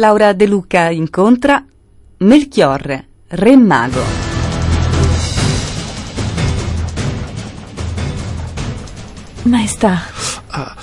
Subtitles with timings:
[0.00, 1.62] Laura De Luca incontra
[2.20, 4.02] Melchiorre, re mago.
[9.44, 9.98] Maestà,
[10.52, 10.76] Ah,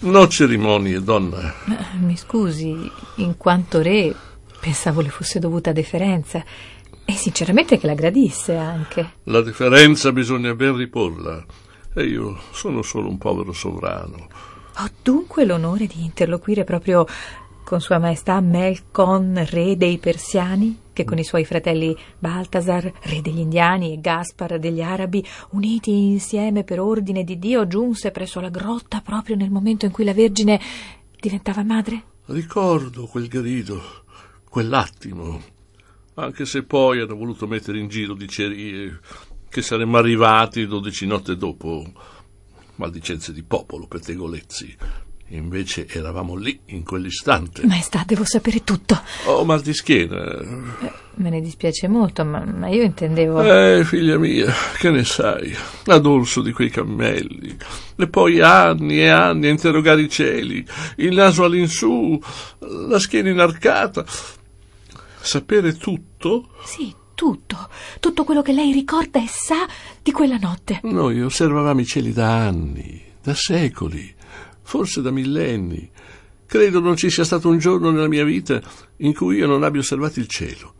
[0.00, 1.54] no cerimonie, donna.
[2.00, 4.14] mi scusi, in quanto re
[4.60, 6.42] pensavo le fosse dovuta deferenza
[7.04, 9.12] e sinceramente che la gradisse anche.
[9.24, 11.44] La differenza bisogna ben riporla.
[11.94, 14.28] E io sono solo un povero sovrano.
[14.80, 17.06] Ho dunque l'onore di interloquire proprio
[17.68, 23.40] con Sua Maestà Melkon, re dei Persiani, che con i suoi fratelli Baltasar, re degli
[23.40, 29.02] Indiani, e Gaspar degli Arabi, uniti insieme per ordine di Dio, giunse presso la grotta
[29.02, 30.58] proprio nel momento in cui la Vergine
[31.20, 32.04] diventava madre?
[32.28, 33.82] Ricordo quel grido,
[34.48, 35.38] quell'attimo,
[36.14, 38.98] anche se poi hanno voluto mettere in giro dicerie
[39.46, 41.84] che saremmo arrivati dodici notte dopo,
[42.76, 45.06] maldicenze di popolo, pettegolezzi.
[45.30, 47.66] Invece eravamo lì, in quell'istante.
[47.66, 48.98] Maestà, devo sapere tutto.
[49.26, 50.24] Oh, mal di schiena.
[51.16, 53.42] Me ne dispiace molto, ma, ma io intendevo...
[53.42, 55.54] Eh, figlia mia, che ne sai?
[55.86, 57.54] A dorso di quei cammelli.
[57.96, 62.18] E poi anni e anni a interrogare i cieli, il naso all'insù,
[62.60, 64.06] la schiena inarcata.
[65.20, 66.48] Sapere tutto?
[66.64, 67.68] Sì, tutto.
[68.00, 69.66] Tutto quello che lei ricorda e sa
[70.02, 70.80] di quella notte.
[70.84, 74.14] Noi osservavamo i cieli da anni, da secoli,
[74.68, 75.90] forse da millenni.
[76.44, 78.60] Credo non ci sia stato un giorno nella mia vita
[78.96, 80.74] in cui io non abbia osservato il cielo,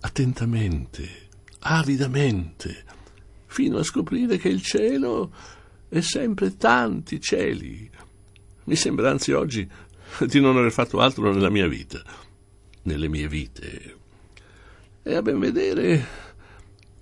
[0.00, 1.28] attentamente,
[1.58, 2.84] avidamente,
[3.44, 5.30] fino a scoprire che il cielo
[5.90, 7.90] è sempre tanti cieli.
[8.64, 9.68] Mi sembra anzi oggi
[10.20, 12.02] di non aver fatto altro nella mia vita,
[12.84, 13.96] nelle mie vite.
[15.02, 16.06] E a ben vedere,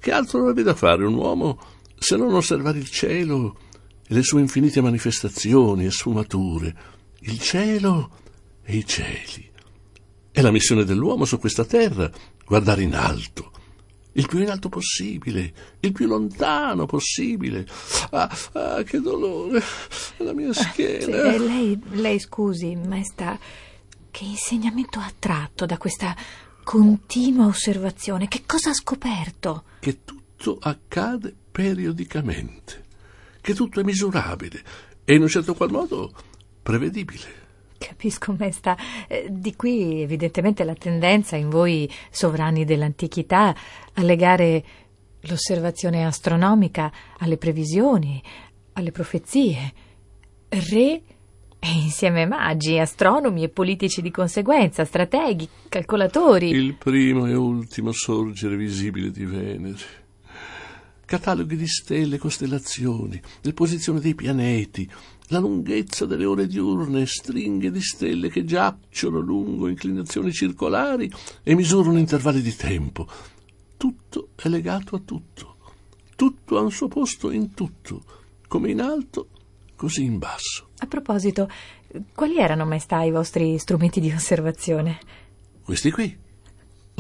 [0.01, 1.61] che altro avrebbe da fare un uomo
[1.97, 3.71] se non osservare il cielo
[4.13, 6.77] e le sue infinite manifestazioni e sfumature,
[7.21, 8.11] il cielo
[8.63, 9.51] e i cieli.
[10.31, 12.11] È la missione dell'uomo su questa terra,
[12.45, 13.51] guardare in alto,
[14.13, 17.67] il più in alto possibile, il più lontano possibile.
[18.11, 19.63] Ah, ah che dolore,
[20.19, 21.33] la mia Sì, schiena.
[21.33, 23.39] eh, lei, lei scusi, maestà,
[24.11, 26.15] che insegnamento ha tratto da questa
[26.63, 28.29] continua osservazione?
[28.29, 29.65] Che cosa ha scoperto?
[29.81, 32.85] Che tutto accade periodicamente,
[33.43, 34.63] che tutto è misurabile
[35.05, 36.11] e in un certo qual modo
[36.63, 37.41] prevedibile.
[37.77, 38.77] Capisco, maestà.
[39.09, 43.55] Eh, Di qui evidentemente la tendenza in voi sovrani dell'antichità
[43.95, 44.65] a legare
[45.23, 48.23] l'osservazione astronomica alle previsioni,
[48.75, 49.73] alle profezie.
[50.49, 51.03] Re
[51.65, 56.51] e insieme magi, astronomi e politici di conseguenza, strateghi, calcolatori.
[56.51, 60.02] Il primo e ultimo sorgere visibile di Venere.
[61.13, 64.91] Cataloghi di stelle e costellazioni, le posizioni dei pianeti,
[65.27, 71.13] la lunghezza delle ore diurne, stringhe di stelle che giacciono lungo inclinazioni circolari
[71.43, 73.07] e misurano intervalli di tempo.
[73.77, 75.57] Tutto è legato a tutto.
[76.17, 78.03] Tutto ha un suo posto in tutto,
[78.49, 79.29] come in alto,
[79.77, 80.69] così in basso.
[80.79, 81.47] A proposito,
[82.15, 84.99] quali erano, maestà, i vostri strumenti di osservazione?
[85.63, 86.22] Questi qui.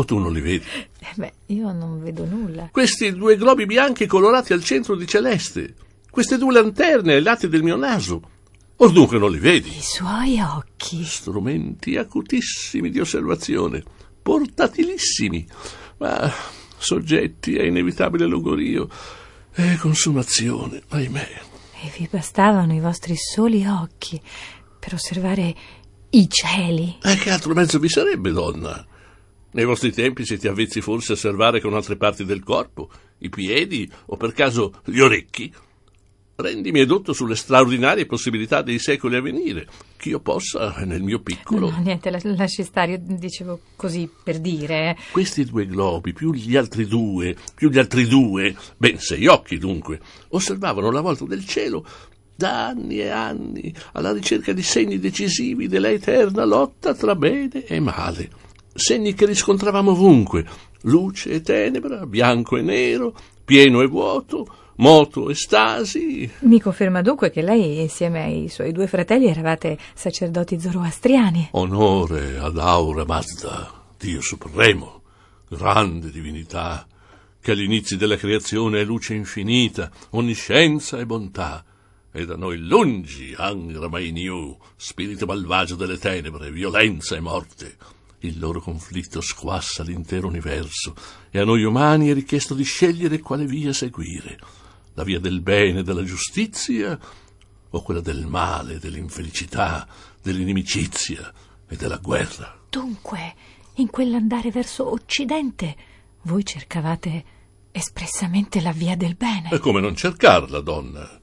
[0.02, 0.64] O tu non li vedi?
[0.98, 2.68] Eh, Beh, io non vedo nulla.
[2.72, 5.74] Questi due globi bianchi colorati al centro di celeste.
[6.10, 8.20] Queste due lanterne ai lati del mio naso.
[8.78, 9.68] Or dunque non li vedi?
[9.68, 11.04] I suoi occhi.
[11.04, 13.84] Strumenti acutissimi di osservazione,
[14.20, 15.46] portatilissimi,
[15.98, 16.28] ma
[16.76, 18.88] soggetti a inevitabile logorio
[19.54, 21.40] e consumazione, ahimè.
[21.84, 24.20] E vi bastavano i vostri soli occhi
[24.80, 25.54] per osservare
[26.10, 26.98] i cieli.
[27.02, 28.84] E che altro mezzo vi sarebbe, donna?
[29.52, 32.88] Nei vostri tempi siete avvezzi forse a osservare con altre parti del corpo,
[33.18, 35.52] i piedi o per caso gli orecchi?
[36.34, 39.68] Rendimi edotto sulle straordinarie possibilità dei secoli a venire,
[39.98, 44.40] che io possa, nel mio piccolo, No, niente, la- lasci stare, io dicevo così per
[44.40, 44.96] dire.
[45.12, 50.00] Questi due globi, più gli altri due, più gli altri due, ben sei occhi dunque,
[50.30, 51.86] osservavano la volta del cielo
[52.34, 57.78] da anni e anni alla ricerca di segni decisivi della eterna lotta tra bene e
[57.78, 58.30] male.
[58.74, 60.46] Segni che riscontravamo ovunque,
[60.82, 63.14] luce e tenebra, bianco e nero,
[63.44, 64.46] pieno e vuoto,
[64.76, 66.30] moto estasi.
[66.40, 71.48] Mi conferma dunque che lei, insieme ai suoi due fratelli, eravate sacerdoti zoroastriani.
[71.52, 75.02] Onore ad Aura Mazda, Dio supremo,
[75.48, 76.86] grande divinità,
[77.42, 81.62] che all'inizio della creazione è luce infinita, onniscienza e bontà,
[82.10, 87.76] e da noi lungi Angra Mainiu, spirito malvagio delle tenebre, violenza e morte.
[88.24, 90.94] Il loro conflitto squassa l'intero universo
[91.28, 94.38] e a noi umani è richiesto di scegliere quale via seguire,
[94.94, 96.96] la via del bene, della giustizia
[97.70, 99.88] o quella del male, dell'infelicità,
[100.22, 101.32] dell'inimicizia
[101.66, 102.60] e della guerra.
[102.70, 103.34] Dunque,
[103.74, 105.76] in quell'andare verso Occidente,
[106.22, 107.24] voi cercavate
[107.72, 109.50] espressamente la via del bene.
[109.50, 111.21] E come non cercarla, donna?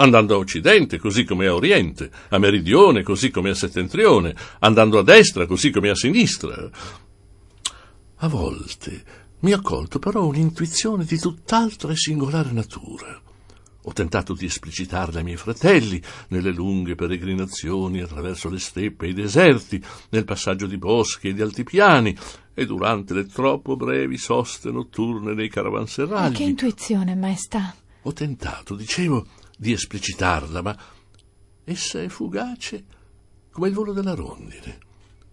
[0.00, 5.02] Andando a occidente così come a oriente, a meridione così come a settentrione, andando a
[5.02, 6.70] destra così come a sinistra.
[8.16, 9.02] A volte
[9.40, 13.20] mi ha colto però un'intuizione di tutt'altra e singolare natura.
[13.84, 19.14] Ho tentato di esplicitarla ai miei fratelli nelle lunghe peregrinazioni attraverso le steppe e i
[19.14, 22.16] deserti, nel passaggio di boschi e di altipiani
[22.52, 26.30] e durante le troppo brevi soste notturne nei caravanserragli.
[26.32, 27.74] Ma che intuizione, maestà?
[28.02, 29.26] Ho tentato, dicevo,
[29.60, 30.74] di esplicitarla, ma
[31.64, 32.82] essa è fugace
[33.52, 34.78] come il volo della rondine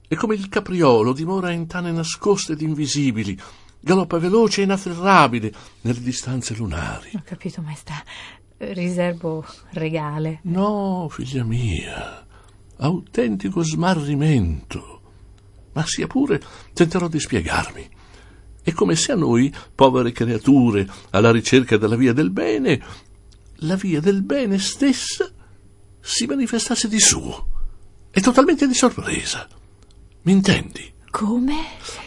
[0.06, 3.40] e come il capriolo dimora in tane nascoste ed invisibili,
[3.80, 7.12] galoppa veloce e inafferrabile nelle distanze lunari.
[7.16, 8.04] Ho capito, maestà.
[8.58, 10.40] Riservo regale.
[10.44, 12.26] No, figlia mia,
[12.80, 15.02] autentico smarrimento.
[15.72, 16.42] Ma sia pure,
[16.74, 17.90] tenterò di spiegarmi.
[18.62, 23.06] È come se a noi, povere creature, alla ricerca della via del bene,
[23.62, 25.32] la via del bene stessa
[26.00, 27.48] si manifestasse di suo
[28.12, 29.48] e totalmente di sorpresa.
[30.24, 30.94] Mi intendi?
[31.10, 31.56] Come?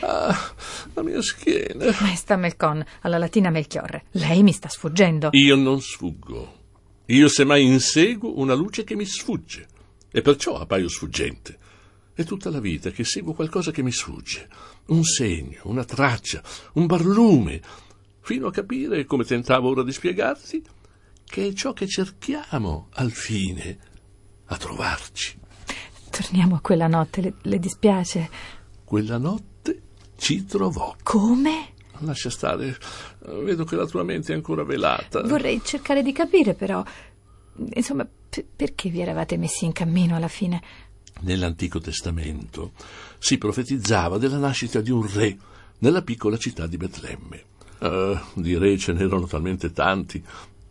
[0.00, 0.52] Ah,
[0.94, 1.94] la mia schiena.
[2.00, 5.30] Maestra Melcon, alla latina Melchiorre, lei mi sta sfuggendo.
[5.32, 6.58] Io non sfuggo.
[7.06, 9.66] Io semmai inseguo una luce che mi sfugge
[10.10, 11.58] e perciò appaio sfuggente.
[12.12, 14.48] È tutta la vita che seguo qualcosa che mi sfugge,
[14.86, 16.42] un segno, una traccia,
[16.74, 17.60] un barlume,
[18.20, 20.62] fino a capire, come tentavo ora di spiegarti,
[21.30, 23.78] che è ciò che cerchiamo al fine
[24.46, 25.38] a trovarci.
[26.10, 28.28] Torniamo a quella notte, le, le dispiace?
[28.84, 29.82] Quella notte
[30.16, 30.96] ci trovò.
[31.04, 31.68] Come?
[31.98, 32.76] Lascia stare,
[33.44, 35.22] vedo che la tua mente è ancora velata.
[35.22, 36.82] Vorrei cercare di capire, però.
[37.74, 40.60] Insomma, p- perché vi eravate messi in cammino alla fine?
[41.20, 42.72] Nell'Antico Testamento
[43.18, 45.36] si profetizzava della nascita di un re
[45.78, 47.44] nella piccola città di Betlemme.
[47.78, 50.22] Uh, di re ce n'erano talmente tanti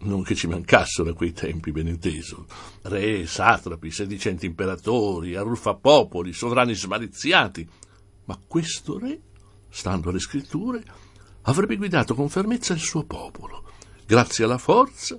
[0.01, 2.45] non che ci mancassero a quei tempi, ben inteso.
[2.83, 7.67] Re, satrapi, sedicenti imperatori, arruffapopoli, sovrani smaliziati.
[8.25, 9.19] Ma questo re,
[9.69, 10.83] stando alle scritture,
[11.43, 13.69] avrebbe guidato con fermezza il suo popolo,
[14.05, 15.17] grazie alla forza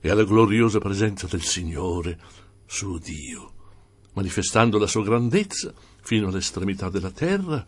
[0.00, 2.18] e alla gloriosa presenza del Signore,
[2.64, 3.52] suo Dio,
[4.14, 7.64] manifestando la sua grandezza fino all'estremità della terra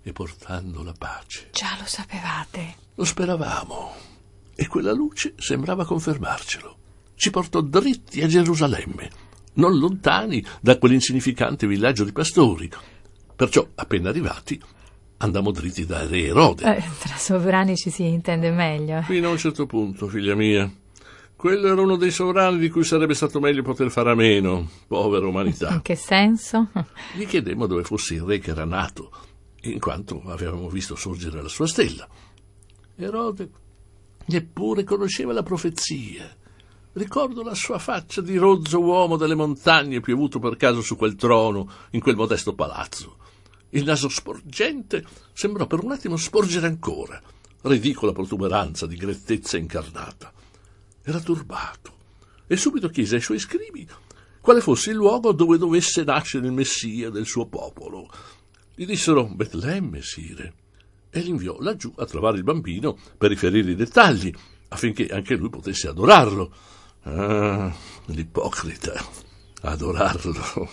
[0.00, 1.50] e portando la pace.
[1.52, 2.76] Già lo sapevate.
[2.94, 4.11] Lo speravamo
[4.54, 6.76] e quella luce sembrava confermarcelo.
[7.14, 9.10] Ci portò dritti a Gerusalemme,
[9.54, 12.70] non lontani da quell'insignificante villaggio di pastori.
[13.34, 14.60] Perciò, appena arrivati,
[15.18, 16.76] andammo dritti da Re Erode.
[16.76, 19.02] Eh, tra sovrani ci si intende meglio.
[19.02, 20.70] Fino a un certo punto, figlia mia.
[21.34, 25.26] Quello era uno dei sovrani di cui sarebbe stato meglio poter fare a meno, povera
[25.26, 25.70] umanità.
[25.70, 26.68] In che senso?
[27.16, 29.10] Gli chiedemmo dove fosse il re che era nato,
[29.62, 32.06] in quanto avevamo visto sorgere la sua stella.
[32.94, 33.50] Erode
[34.26, 36.36] Neppure conosceva la profezia.
[36.92, 41.70] Ricordo la sua faccia di rozzo uomo delle montagne piovuto per caso su quel trono,
[41.90, 43.16] in quel modesto palazzo.
[43.70, 47.20] Il naso sporgente sembrò per un attimo sporgere ancora,
[47.62, 50.32] ridicola protuberanza di grettezza incarnata.
[51.02, 51.96] Era turbato
[52.46, 53.88] e subito chiese ai suoi scrivi
[54.40, 58.08] quale fosse il luogo dove dovesse nascere il Messia del suo popolo.
[58.74, 60.54] Gli dissero Betlemme, sire
[61.14, 64.32] e l'inviò laggiù a trovare il bambino per riferire i dettagli,
[64.68, 66.50] affinché anche lui potesse adorarlo.
[67.02, 67.70] Ah,
[68.06, 68.94] l'ipocrita,
[69.60, 70.68] adorarlo.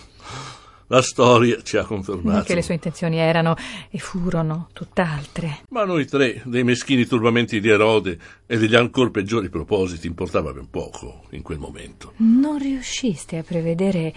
[0.86, 2.44] La storia ci ha confermato.
[2.44, 3.54] Che le sue intenzioni erano
[3.90, 5.60] e furono tutt'altre.
[5.68, 10.68] Ma noi tre, dei meschini turbamenti di Erode e degli ancor peggiori propositi, importava ben
[10.68, 12.14] poco in quel momento.
[12.16, 14.12] Non riusciste a prevedere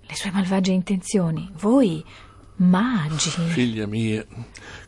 [0.00, 1.48] le sue malvagie intenzioni.
[1.58, 2.04] Voi
[2.56, 3.30] Magi.
[3.30, 4.24] Figlia mia,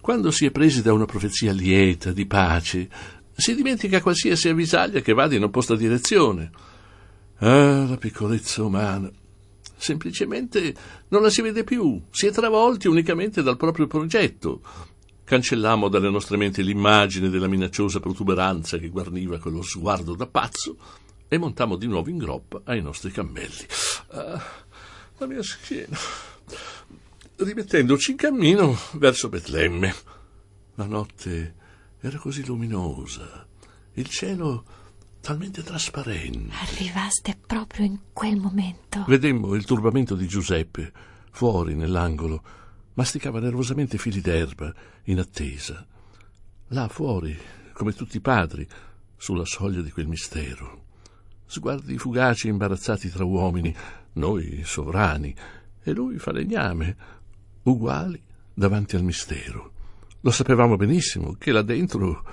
[0.01, 2.89] quando si è presi da una profezia lieta, di pace,
[3.35, 6.51] si dimentica qualsiasi avvisaglia che vada in opposta direzione.
[7.39, 9.11] Ah, la piccolezza umana.
[9.77, 10.75] Semplicemente
[11.09, 14.61] non la si vede più, si è travolti unicamente dal proprio progetto.
[15.23, 20.77] cancellammo dalle nostre menti l'immagine della minacciosa protuberanza che guarniva quello sguardo da pazzo
[21.29, 23.67] e montammo di nuovo in groppa ai nostri cammelli.
[24.09, 24.43] Ah,
[25.19, 25.99] la mia schiena.
[27.41, 29.95] Rimettendoci in cammino verso Betlemme.
[30.75, 31.55] La notte
[32.01, 33.47] era così luminosa,
[33.93, 34.65] il cielo
[35.21, 36.53] talmente trasparente.
[36.53, 39.05] Arrivaste proprio in quel momento.
[39.07, 40.93] Vedemmo il turbamento di Giuseppe
[41.31, 42.43] fuori nell'angolo.
[42.95, 45.87] Masticava nervosamente fili d'erba in attesa.
[46.71, 47.39] Là fuori,
[47.73, 48.67] come tutti i padri,
[49.17, 50.87] sulla soglia di quel mistero.
[51.47, 53.73] Sguardi fugaci e imbarazzati tra uomini,
[54.15, 55.33] noi sovrani,
[55.85, 56.97] e lui falegname,
[57.63, 58.23] uguali
[58.55, 59.73] davanti al mistero.
[60.21, 62.25] Lo sapevamo benissimo che là dentro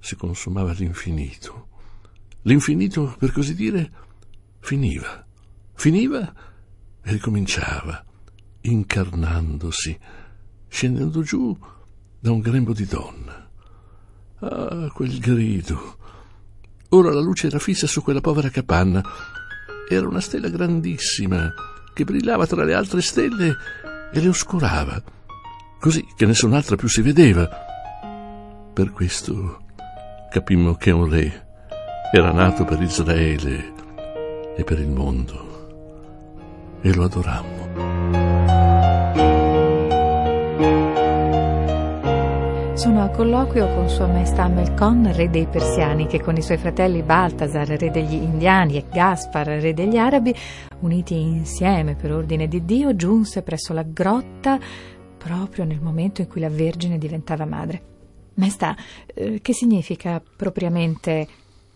[0.00, 1.68] si consumava l'infinito.
[2.42, 3.90] L'infinito, per così dire,
[4.60, 5.24] finiva.
[5.74, 6.32] Finiva
[7.02, 8.04] e ricominciava,
[8.62, 9.98] incarnandosi,
[10.68, 11.56] scendendo giù
[12.18, 13.48] da un grembo di donna.
[14.40, 15.98] Ah, quel grido.
[16.90, 19.02] Ora la luce era fissa su quella povera capanna.
[19.88, 21.52] Era una stella grandissima
[21.92, 23.54] che brillava tra le altre stelle
[24.12, 25.02] e le oscurava,
[25.80, 27.48] così che nessun'altra più si vedeva.
[28.72, 29.62] Per questo
[30.30, 31.46] capimmo che un re
[32.12, 33.72] era nato per Israele
[34.56, 38.23] e per il mondo e lo adorammo.
[42.84, 47.00] Sono a colloquio con Sua Maestà Melkon, re dei Persiani, che con i suoi fratelli
[47.00, 50.34] Baltasar, re degli Indiani, e Gaspar, re degli Arabi,
[50.80, 54.60] uniti insieme per ordine di Dio, giunse presso la grotta
[55.16, 57.82] proprio nel momento in cui la Vergine diventava madre.
[58.34, 58.76] Maestà,
[59.06, 61.26] eh, che significa propriamente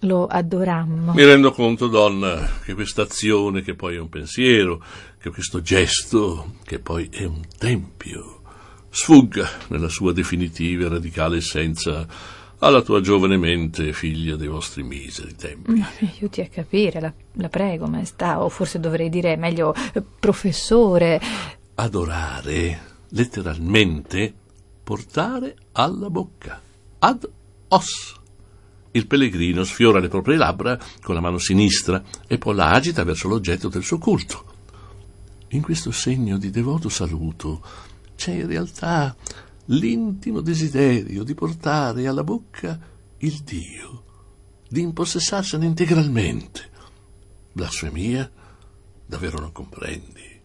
[0.01, 1.15] lo adorammo.
[1.15, 4.85] Mi rendo conto, donna, che questa azione, che poi è un pensiero,
[5.19, 8.38] che questo gesto, che poi è un tempio,
[8.91, 12.07] sfugga nella sua definitiva e radicale essenza
[12.61, 15.71] alla tua giovane mente, figlia dei vostri miseri tempi.
[15.73, 21.21] Mi aiuti a capire, la, la prego, maestà, o forse dovrei dire meglio eh, professore.
[21.75, 22.81] Adorare,
[23.11, 24.35] letteralmente,
[24.83, 26.61] portare alla bocca,
[26.99, 27.29] ad
[27.69, 28.17] os.
[28.91, 33.29] Il pellegrino sfiora le proprie labbra con la mano sinistra e poi la agita verso
[33.29, 34.45] l'oggetto del suo culto.
[35.49, 37.63] In questo segno di devoto saluto
[38.19, 39.15] c'è in realtà
[39.67, 42.77] l'intimo desiderio di portare alla bocca
[43.19, 44.05] il Dio,
[44.69, 46.69] di impossessarsene integralmente.
[47.53, 48.29] Blasfemia?
[49.07, 50.41] Davvero non comprendi?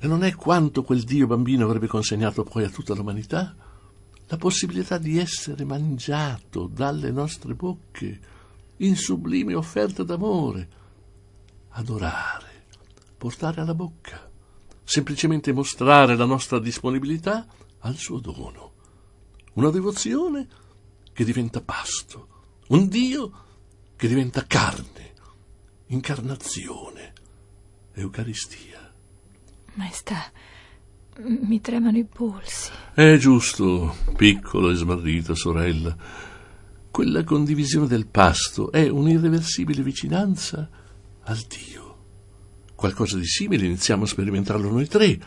[0.00, 3.54] E non è quanto quel Dio bambino avrebbe consegnato poi a tutta l'umanità?
[4.30, 8.20] la possibilità di essere mangiato dalle nostre bocche
[8.78, 10.68] in sublime offerta d'amore,
[11.70, 12.64] adorare,
[13.16, 14.27] portare alla bocca,
[14.88, 17.46] semplicemente mostrare la nostra disponibilità
[17.80, 18.72] al suo dono,
[19.52, 20.48] una devozione
[21.12, 22.28] che diventa pasto,
[22.68, 23.32] un Dio
[23.96, 25.12] che diventa carne,
[25.88, 27.12] incarnazione,
[27.92, 28.90] Eucaristia.
[29.74, 30.32] Maestà,
[31.18, 32.70] mi tremano i polsi.
[32.94, 35.94] È giusto, piccola e smarrita sorella.
[36.90, 40.66] Quella condivisione del pasto è un'irreversibile vicinanza
[41.24, 41.87] al Dio.
[42.78, 45.18] Qualcosa di simile iniziamo a sperimentarlo noi tre,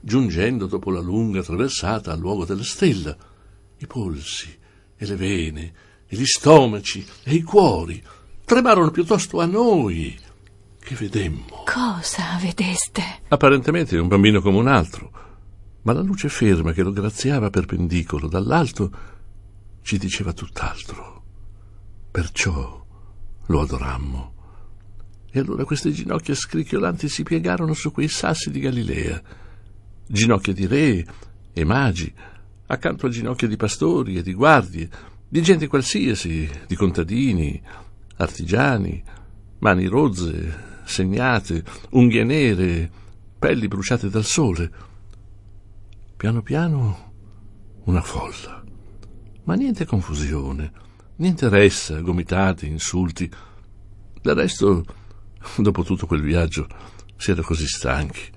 [0.00, 3.16] giungendo dopo la lunga traversata al luogo della stella.
[3.76, 4.52] I polsi
[4.96, 5.72] e le vene
[6.04, 8.02] e gli stomaci e i cuori
[8.44, 10.18] tremarono piuttosto a noi
[10.80, 11.62] che vedemmo.
[11.64, 13.02] Cosa vedeste?
[13.28, 15.12] Apparentemente un bambino come un altro
[15.82, 18.90] ma la luce ferma che lo graziava perpendicolo dall'alto
[19.82, 21.22] ci diceva tutt'altro.
[22.10, 22.84] Perciò
[23.46, 24.35] lo adorammo.
[25.36, 29.20] E allora queste ginocchia scricchiolanti si piegarono su quei sassi di Galilea,
[30.06, 31.04] ginocchia di re
[31.52, 32.10] e magi,
[32.68, 34.88] accanto a ginocchia di pastori e di guardie,
[35.28, 37.60] di gente qualsiasi, di contadini,
[38.16, 39.04] artigiani,
[39.58, 42.90] mani rozze, segnate, unghie nere,
[43.38, 44.72] pelli bruciate dal sole
[46.16, 47.12] Piano piano
[47.84, 48.64] una folla.
[49.44, 50.72] Ma niente confusione,
[51.16, 53.30] niente ressa, gomitati, insulti.
[54.22, 55.04] Del resto,
[55.58, 56.66] dopo tutto quel viaggio,
[57.16, 58.30] si era così stanchi.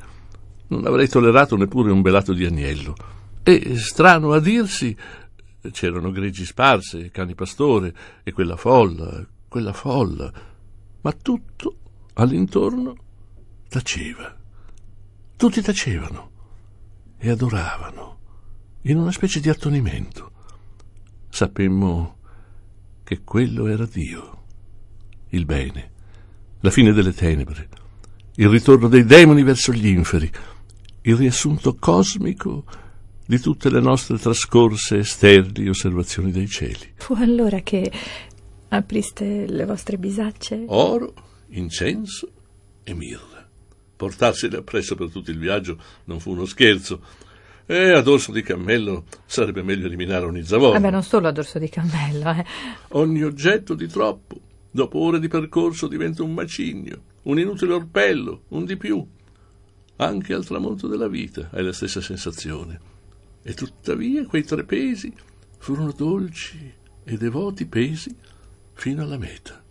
[0.68, 2.96] Non avrei tollerato neppure un belato di agnello.
[3.44, 4.96] E, strano a dirsi,
[5.72, 10.32] c'erano greggi sparse, cani pastore, e quella folla, quella folla.
[11.01, 11.78] Ma tutto
[12.13, 12.96] all'intorno
[13.68, 14.36] taceva.
[15.36, 16.32] Tutti tacevano
[17.18, 18.20] e adoravano,
[18.84, 20.32] in una specie di attonimento.
[21.30, 22.18] Sapemmo
[23.04, 24.44] che quello era Dio,
[25.30, 25.92] il bene,
[26.62, 27.68] la fine delle tenebre,
[28.36, 30.30] il ritorno dei demoni verso gli inferi,
[31.01, 32.66] il riassunto cosmico
[33.25, 36.94] di tutte le nostre trascorse e sterili osservazioni dei cieli.
[36.96, 37.92] Fu allora che
[38.70, 40.63] apriste le vostre bisacce?
[40.68, 41.13] Oro,
[41.50, 42.30] incenso
[42.84, 43.48] e mirra.
[43.96, 47.01] Portarseli appresso per tutto il viaggio non fu uno scherzo.
[47.66, 50.80] E ad orso di cammello sarebbe meglio eliminare ogni zavorra.
[50.80, 52.46] Vabbè, non solo ad orso di cammello, eh.
[52.89, 54.39] Ogni oggetto di troppo,
[54.72, 59.06] dopo ore di percorso, diventa un macigno, un inutile orpello, un di più.
[59.98, 62.80] Anche al tramonto della vita hai la stessa sensazione.
[63.42, 65.14] E tuttavia quei tre pesi
[65.58, 66.74] furono dolci
[67.04, 68.16] e devoti pesi
[68.74, 69.62] fino alla meta.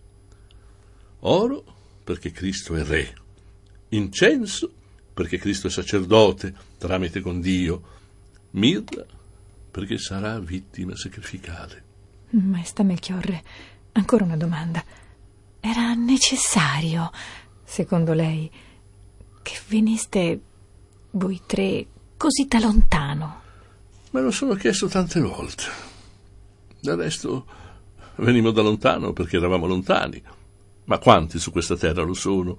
[1.20, 1.64] Oro,
[2.04, 3.14] perché Cristo è Re.
[3.90, 4.72] Incenso,
[5.14, 7.96] perché Cristo è sacerdote, tramite con Dio.
[8.50, 9.04] Mirra,
[9.70, 11.84] perché sarà vittima sacrificale.
[12.30, 13.42] Maestà Melchiorre,
[13.98, 14.82] ancora una domanda.
[15.60, 17.10] Era necessario,
[17.64, 18.50] secondo lei,
[19.42, 20.40] che veniste
[21.12, 21.86] voi tre
[22.16, 23.40] così da lontano?
[24.10, 25.64] Me lo sono chiesto tante volte.
[26.80, 27.46] Del resto
[28.16, 30.22] venimmo da lontano perché eravamo lontani.
[30.84, 32.56] Ma quanti su questa terra lo sono?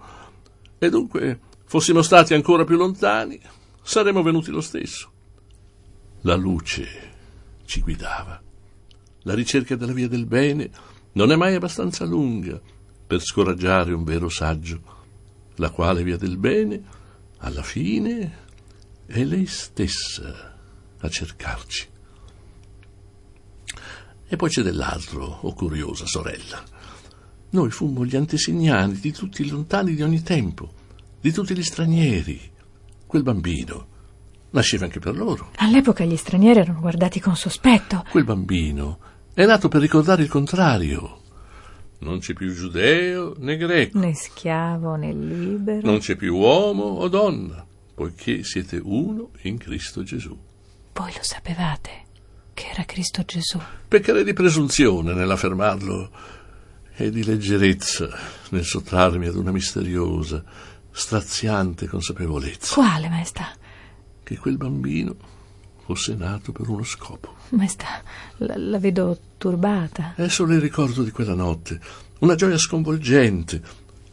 [0.78, 3.40] E dunque, fossimo stati ancora più lontani,
[3.82, 5.12] saremmo venuti lo stesso.
[6.22, 6.88] La luce
[7.66, 8.42] ci guidava.
[9.24, 10.70] La ricerca della via del bene
[11.20, 12.62] non è mai abbastanza lunga
[13.06, 14.82] per scoraggiare un vero saggio,
[15.56, 16.82] la quale via del bene,
[17.40, 18.38] alla fine,
[19.06, 20.56] è lei stessa
[20.98, 21.88] a cercarci.
[24.30, 26.64] E poi c'è dell'altro, o oh curiosa sorella.
[27.50, 30.72] Noi fummo gli antesignani di tutti i lontani di ogni tempo,
[31.20, 32.40] di tutti gli stranieri.
[33.06, 33.88] Quel bambino
[34.52, 35.52] nasceva anche per loro.
[35.58, 38.06] All'epoca gli stranieri erano guardati con sospetto.
[38.10, 39.09] Quel bambino
[39.40, 41.22] è nato per ricordare il contrario.
[42.00, 43.98] Non c'è più giudeo né greco.
[43.98, 45.90] Né schiavo né libero.
[45.90, 47.66] Non c'è più uomo o donna,
[47.96, 50.38] poiché siete uno in Cristo Gesù.
[50.92, 52.04] Voi lo sapevate
[52.54, 53.58] che era Cristo Gesù.
[53.88, 56.12] Peccherei di presunzione nell'affermarlo
[56.98, 58.10] e di leggerezza
[58.50, 60.44] nel sottrarmi ad una misteriosa,
[60.92, 62.74] straziante consapevolezza.
[62.74, 63.54] Quale, maestà?
[64.22, 65.16] Che quel bambino
[65.86, 67.39] fosse nato per uno scopo.
[67.52, 68.02] Maestà,
[68.38, 70.14] la, la vedo turbata.
[70.16, 71.80] È solo il ricordo di quella notte,
[72.20, 73.62] una gioia sconvolgente,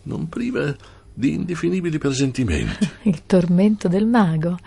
[0.04, 0.74] non priva
[1.12, 2.88] di indefinibili presentimenti.
[3.04, 4.58] Il tormento del mago,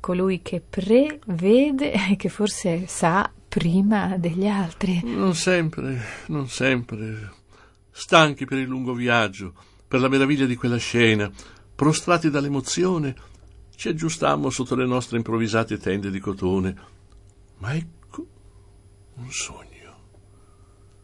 [0.00, 5.02] colui che prevede e che forse sa prima degli altri.
[5.04, 7.32] Non sempre, non sempre.
[7.90, 9.52] Stanchi per il lungo viaggio,
[9.86, 11.30] per la meraviglia di quella scena,
[11.74, 13.14] prostrati dall'emozione,
[13.76, 16.76] ci aggiustammo sotto le nostre improvvisate tende di cotone.
[17.58, 17.99] Ma ecco
[19.20, 19.68] un sogno.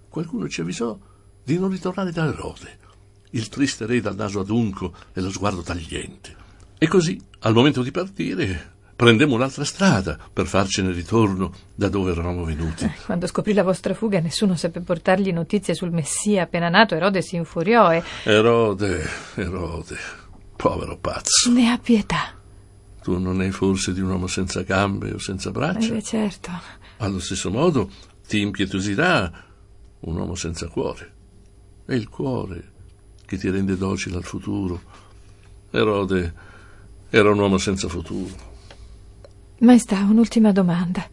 [0.08, 0.98] Qualcuno ci avvisò
[1.44, 2.78] di non ritornare da Erode,
[3.30, 6.44] il triste re dal naso adunco e lo sguardo tagliente.
[6.78, 12.44] E così, al momento di partire, prendemmo un'altra strada per farcene ritorno da dove eravamo
[12.44, 12.84] venuti.
[12.84, 16.94] Eh, quando scoprì la vostra fuga, nessuno seppe portargli notizie sul Messia appena nato.
[16.94, 18.02] Erode si infuriò e.
[18.24, 19.96] Erode, Erode,
[20.56, 21.50] povero pazzo.
[21.50, 22.34] Ne ha pietà.
[23.02, 25.94] Tu non è forse di un uomo senza gambe o senza braccia?
[25.94, 26.50] Eh, certo.
[26.98, 27.90] Allo stesso modo
[28.26, 29.44] ti impietosirà
[30.00, 31.14] un uomo senza cuore.
[31.84, 32.72] È il cuore
[33.24, 34.80] che ti rende docile al futuro.
[35.70, 36.34] Erode
[37.10, 38.54] era un uomo senza futuro.
[39.60, 41.08] Maestà, un'ultima domanda.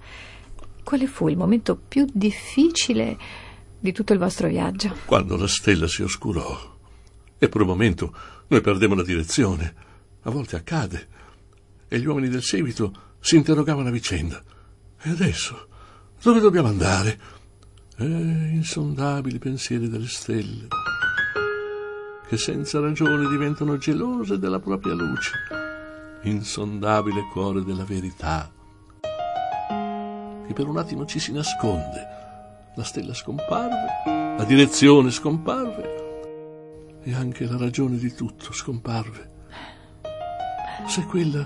[0.83, 3.17] Quale fu il momento più difficile
[3.79, 4.95] di tutto il vostro viaggio?
[5.05, 6.71] Quando la stella si oscurò
[7.37, 8.15] e per un momento
[8.47, 9.91] noi perdemmo la direzione.
[10.21, 11.07] A volte accade
[11.89, 14.41] e gli uomini del seguito si interrogavano a vicenda.
[15.01, 15.67] E adesso?
[16.23, 17.19] Dove dobbiamo andare?
[17.97, 20.69] Eh, insondabili pensieri delle stelle,
[22.25, 25.33] che senza ragione diventano gelose della propria luce.
[26.21, 28.49] Insondabile cuore della verità,
[30.47, 32.07] che per un attimo ci si nasconde.
[32.77, 39.31] La stella scomparve, la direzione scomparve e anche la ragione di tutto scomparve.
[40.87, 41.45] Se quella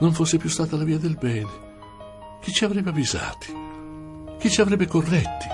[0.00, 1.66] non fosse più stata la via del bene,
[2.42, 3.57] chi ci avrebbe avvisati?
[4.38, 5.46] Chi ci avrebbe corretti?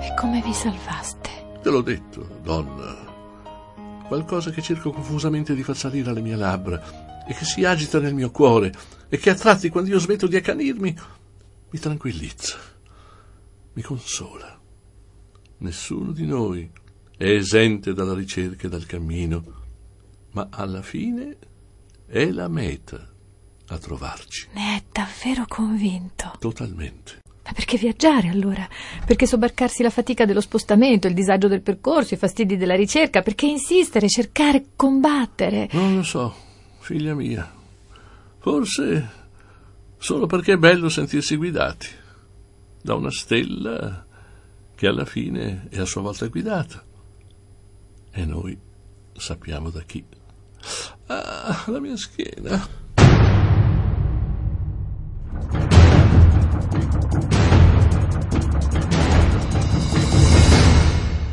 [0.00, 1.30] E come vi salvaste?
[1.62, 3.10] Te l'ho detto, donna.
[4.06, 8.14] Qualcosa che cerco confusamente di far salire alle mie labbra e che si agita nel
[8.14, 8.72] mio cuore
[9.08, 10.96] e che a tratti, quando io smetto di accanirmi,
[11.70, 12.70] mi tranquillizza
[13.74, 14.60] mi consola.
[15.58, 16.70] Nessuno di noi
[17.22, 19.44] è esente dalla ricerca e dal cammino,
[20.32, 21.36] ma alla fine
[22.04, 23.08] è la meta
[23.68, 24.48] a trovarci.
[24.54, 26.32] Ne è davvero convinto?
[26.40, 27.20] Totalmente.
[27.44, 28.68] Ma perché viaggiare allora?
[29.06, 33.22] Perché sobbarcarsi la fatica dello spostamento, il disagio del percorso, i fastidi della ricerca?
[33.22, 35.68] Perché insistere, cercare, combattere?
[35.70, 36.34] Non lo so,
[36.80, 37.48] figlia mia.
[38.40, 39.10] Forse
[39.96, 41.86] solo perché è bello sentirsi guidati
[42.82, 44.04] da una stella
[44.74, 46.90] che alla fine è a sua volta guidata.
[48.12, 48.56] E noi
[49.16, 50.04] sappiamo da chi.
[51.06, 52.80] Ah, la mia schiena.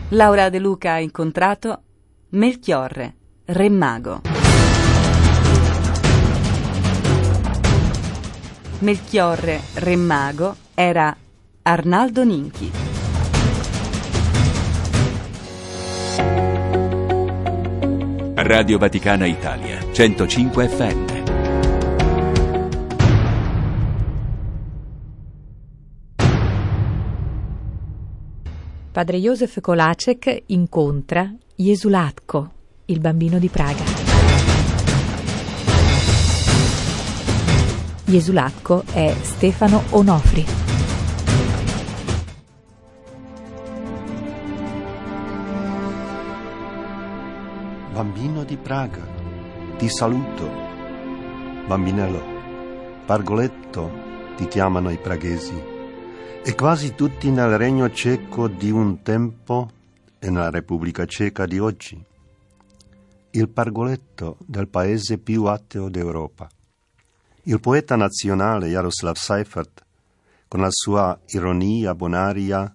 [0.10, 1.84] Laura De Luca ha incontrato
[2.30, 3.15] Melchiorre,
[3.46, 4.22] re mago.
[8.80, 11.15] Melchiorre, re mago, era
[11.62, 12.88] Arnaldo Ninchi.
[18.41, 21.06] Radio Vaticana Italia, 105 FM.
[28.91, 32.52] Padre Josef Kolacek incontra Jesulatko,
[32.86, 33.84] il bambino di Praga.
[38.06, 40.59] Jesulatko è Stefano Onofri.
[48.00, 49.06] Bambino di Praga,
[49.78, 50.50] ti saluto.
[51.68, 53.92] Bambinello, Pargoletto
[54.38, 55.62] ti chiamano i praghesi.
[56.42, 59.70] E quasi tutti nel regno ceco di un tempo
[60.18, 62.02] e nella Repubblica Ceca di oggi.
[63.32, 66.48] Il pargoletto del paese più ateo d'Europa.
[67.44, 69.86] Il poeta nazionale Jaroslav Seifert,
[70.48, 72.74] con la sua ironia bonaria,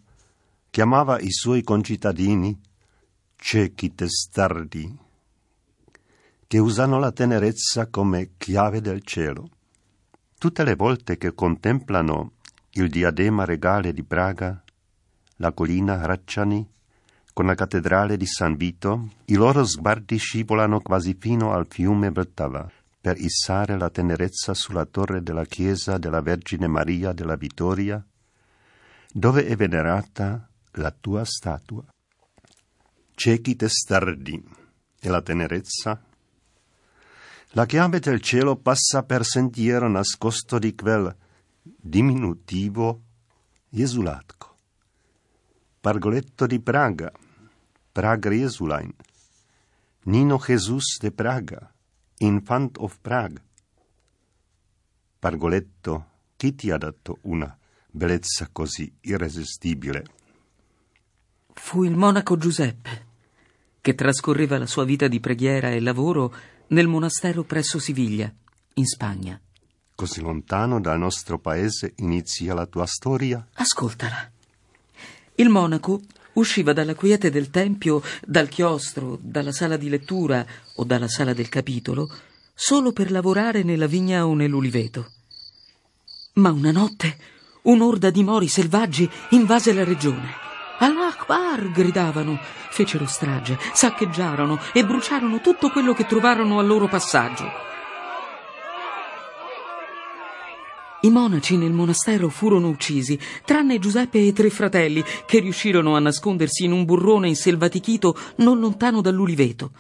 [0.69, 2.61] chiamava i suoi concittadini
[3.37, 5.03] ciechi testardi,
[6.47, 9.49] che usano la tenerezza come chiave del cielo.
[10.39, 12.33] Tutte le volte che contemplano
[12.73, 14.63] il diadema regale di Praga,
[15.37, 16.69] la collina Racciani,
[17.33, 22.71] con la cattedrale di San Vito, i loro sguardi scivolano quasi fino al fiume Vltava
[23.01, 28.03] per issare la tenerezza sulla torre della chiesa della Vergine Maria della Vittoria,
[29.13, 31.85] dove è venerata la tua statua.
[33.15, 34.43] Ciechi testardi
[35.01, 36.03] e la tenerezza?
[37.57, 41.15] La chiave del cielo passa per sentiero nascosto di quel
[41.63, 43.03] diminutivo
[43.69, 44.57] Jesulatko.
[45.79, 47.13] Pargoletto di Praga,
[47.93, 48.93] Praga Jesulain,
[50.07, 51.73] Nino Jesus de Praga,
[52.19, 53.41] Infant of Prague.
[55.21, 57.57] Pargoletto, chi ti ha dato una
[57.89, 60.05] bellezza così irresistibile?
[61.53, 63.07] Fu il monaco Giuseppe,
[63.81, 66.35] che trascorreva la sua vita di preghiera e lavoro
[66.69, 68.33] nel monastero presso Siviglia,
[68.75, 69.41] in Spagna.
[69.95, 73.47] Così lontano dal nostro paese inizia la tua storia?
[73.55, 74.31] Ascoltala.
[75.37, 76.01] Il monaco
[76.35, 80.45] usciva dalla quiete del tempio, dal chiostro, dalla sala di lettura
[80.77, 82.11] o dalla sala del capitolo,
[82.55, 85.11] solo per lavorare nella vigna o nell'uliveto.
[86.35, 87.17] Ma una notte
[87.63, 90.54] un'orda di mori selvaggi invase la regione.
[90.79, 91.71] Allah Akbar!
[91.71, 92.39] gridavano,
[92.71, 97.73] fecero strage, saccheggiarono e bruciarono tutto quello che trovarono al loro passaggio.
[101.03, 106.01] I monaci nel monastero furono uccisi, tranne Giuseppe e i tre fratelli, che riuscirono a
[106.01, 109.73] nascondersi in un burrone inselvatichito non lontano dall'uliveto.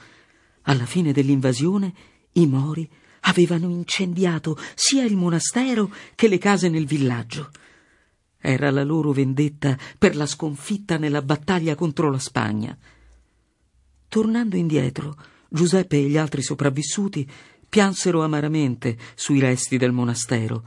[0.65, 1.93] Alla fine dell'invasione,
[2.33, 2.89] i mori
[3.21, 7.51] avevano incendiato sia il monastero che le case nel villaggio.
[8.47, 12.77] Era la loro vendetta per la sconfitta nella battaglia contro la Spagna.
[14.07, 15.17] Tornando indietro,
[15.49, 17.27] Giuseppe e gli altri sopravvissuti
[17.67, 20.63] piansero amaramente sui resti del monastero,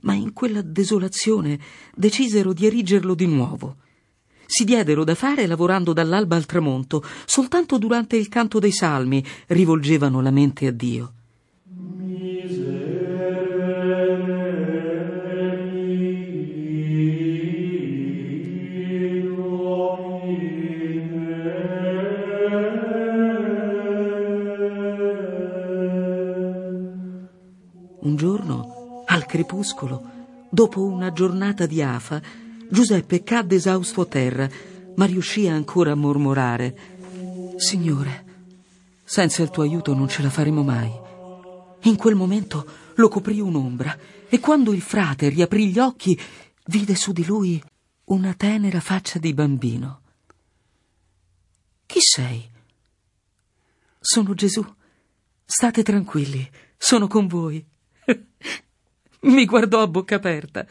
[0.00, 1.60] ma in quella desolazione
[1.94, 3.76] decisero di erigerlo di nuovo.
[4.46, 10.22] Si diedero da fare lavorando dall'alba al tramonto, soltanto durante il canto dei salmi rivolgevano
[10.22, 11.12] la mente a Dio.
[28.08, 30.02] Un giorno, al crepuscolo,
[30.48, 32.22] dopo una giornata di afa,
[32.70, 34.48] Giuseppe cadde esausto a terra,
[34.96, 38.24] ma riuscì ancora a mormorare: Signore,
[39.04, 40.90] senza il tuo aiuto non ce la faremo mai.
[41.82, 43.94] In quel momento lo coprì un'ombra
[44.26, 46.18] e quando il frate riaprì gli occhi,
[46.64, 47.62] vide su di lui
[48.04, 50.00] una tenera faccia di bambino.
[51.84, 52.48] Chi sei?
[54.00, 54.64] Sono Gesù.
[55.44, 57.67] State tranquilli, sono con voi.
[59.20, 60.66] Mi guardò a bocca aperta.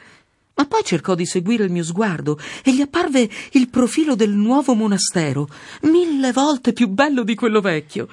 [0.55, 4.73] Ma poi cercò di seguire il mio sguardo e gli apparve il profilo del nuovo
[4.73, 5.47] monastero,
[5.83, 8.07] mille volte più bello di quello vecchio.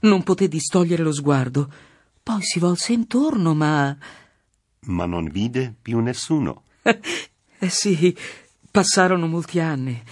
[0.00, 1.70] Non poté distogliere lo sguardo.
[2.22, 3.94] Poi si volse intorno, ma.
[4.84, 6.62] Ma non vide più nessuno.
[6.82, 8.16] Eh sì,
[8.70, 10.02] passarono molti anni.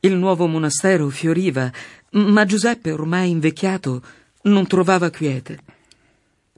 [0.00, 1.72] Il nuovo monastero fioriva,
[2.10, 4.02] ma Giuseppe, ormai invecchiato,
[4.42, 5.58] non trovava quiete.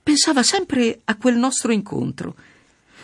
[0.09, 2.35] Pensava sempre a quel nostro incontro.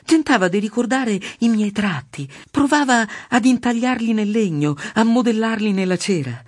[0.06, 6.42] Tentava di ricordare i miei tratti, provava ad intagliarli nel legno, a modellarli nella cera,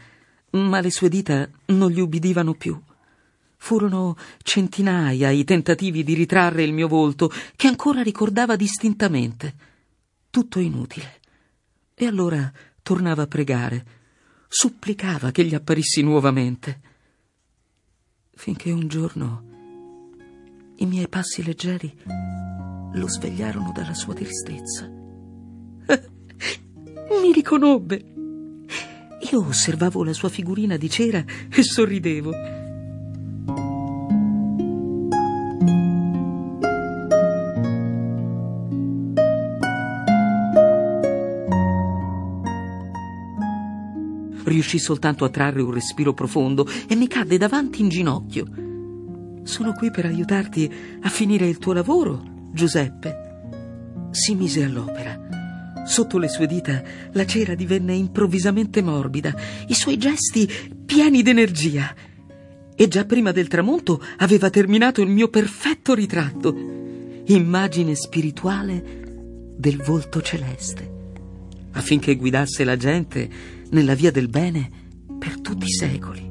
[0.52, 2.80] ma le sue dita non gli ubbidivano più.
[3.58, 9.54] Furono centinaia i tentativi di ritrarre il mio volto, che ancora ricordava distintamente.
[10.30, 11.20] Tutto inutile.
[11.94, 13.84] E allora tornava a pregare,
[14.48, 16.80] supplicava che gli apparissi nuovamente.
[18.34, 19.45] Finché un giorno
[20.78, 21.94] i miei passi leggeri
[22.92, 24.86] lo svegliarono dalla sua tristezza.
[27.20, 28.14] Mi riconobbe.
[29.30, 32.32] Io osservavo la sua figurina di cera e sorridevo.
[44.44, 48.65] Riuscì soltanto a trarre un respiro profondo e mi cadde davanti in ginocchio.
[49.46, 50.68] Sono qui per aiutarti
[51.02, 52.20] a finire il tuo lavoro,
[52.52, 54.08] Giuseppe.
[54.10, 55.84] Si mise all'opera.
[55.86, 56.82] Sotto le sue dita
[57.12, 59.32] la cera divenne improvvisamente morbida,
[59.68, 60.50] i suoi gesti
[60.84, 61.94] pieni d'energia.
[62.74, 66.52] E già prima del tramonto aveva terminato il mio perfetto ritratto,
[67.26, 69.04] immagine spirituale
[69.56, 70.90] del volto celeste,
[71.70, 73.28] affinché guidasse la gente
[73.70, 74.68] nella via del bene
[75.16, 76.25] per tutti i secoli.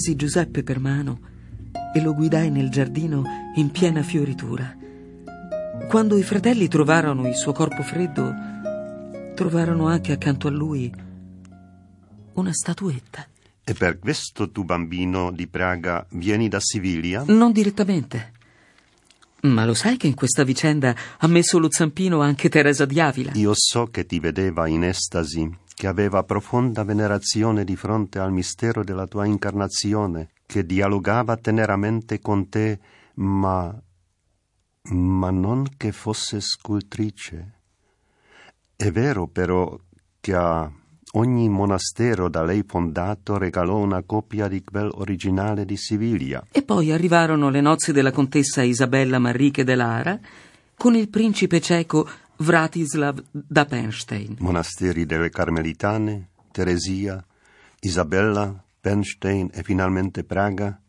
[0.00, 1.20] Presi Giuseppe per mano
[1.94, 3.22] e lo guidai nel giardino
[3.56, 4.74] in piena fioritura.
[5.90, 8.34] Quando i fratelli trovarono il suo corpo freddo,
[9.34, 10.90] trovarono anche accanto a lui
[12.32, 13.26] una statuetta.
[13.62, 17.24] E per questo tu bambino di Praga vieni da Siviglia?
[17.26, 18.32] Non direttamente.
[19.42, 23.32] Ma lo sai che in questa vicenda ha messo lo zampino anche Teresa di Avila?
[23.34, 28.84] Io so che ti vedeva in estasi, che aveva profonda venerazione di fronte al mistero
[28.84, 32.78] della tua incarnazione, che dialogava teneramente con te,
[33.14, 33.74] ma
[34.82, 37.58] ma non che fosse scultrice.
[38.74, 39.78] È vero però
[40.20, 40.70] che a
[41.12, 46.46] ogni monastero da lei fondato regalò una copia di quel originale di Siviglia.
[46.50, 50.18] E poi arrivarono le nozze della contessa Isabella Manrique de Lara
[50.76, 54.36] con il principe ceco Vratislav da Penstein.
[54.38, 57.22] Monasteri delle Carmelitane, Teresia,
[57.80, 60.80] Isabella, Penstein e finalmente Praga.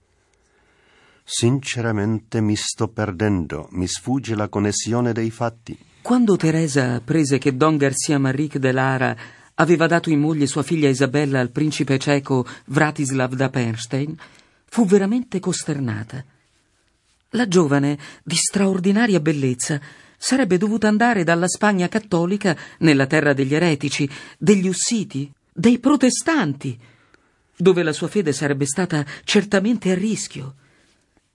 [1.24, 5.78] Sinceramente mi sto perdendo, mi sfugge la connessione dei fatti.
[6.02, 9.16] Quando Teresa apprese che Don Garcia Manrique de Lara
[9.62, 14.18] aveva dato in moglie sua figlia Isabella al principe ceco Vratislav da Penstein,
[14.66, 16.24] fu veramente costernata.
[17.32, 19.80] La giovane, di straordinaria bellezza,
[20.18, 26.78] sarebbe dovuta andare dalla Spagna cattolica nella terra degli eretici, degli ussiti, dei protestanti,
[27.56, 30.56] dove la sua fede sarebbe stata certamente a rischio.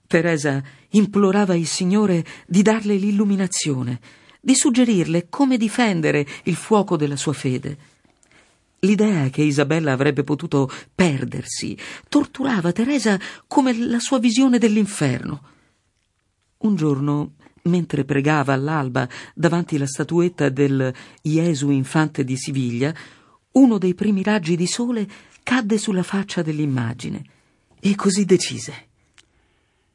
[0.05, 3.99] Teresa implorava il Signore di darle l'illuminazione,
[4.41, 7.95] di suggerirle come difendere il fuoco della sua fede.
[8.81, 15.41] L'idea che Isabella avrebbe potuto perdersi torturava Teresa come la sua visione dell'inferno.
[16.57, 22.93] Un giorno, mentre pregava all'alba davanti alla statuetta del Gesù infante di Siviglia,
[23.53, 25.07] uno dei primi raggi di sole
[25.41, 27.23] cadde sulla faccia dell'immagine
[27.79, 28.85] e così decise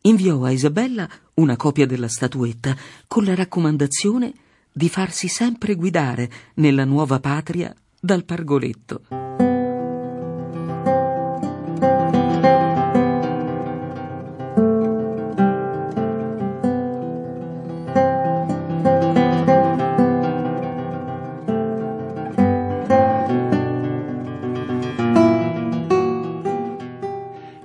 [0.02, 4.32] inviò a Isabella una copia della statuetta con la raccomandazione
[4.72, 9.02] di farsi sempre guidare nella nuova patria dal pargoletto.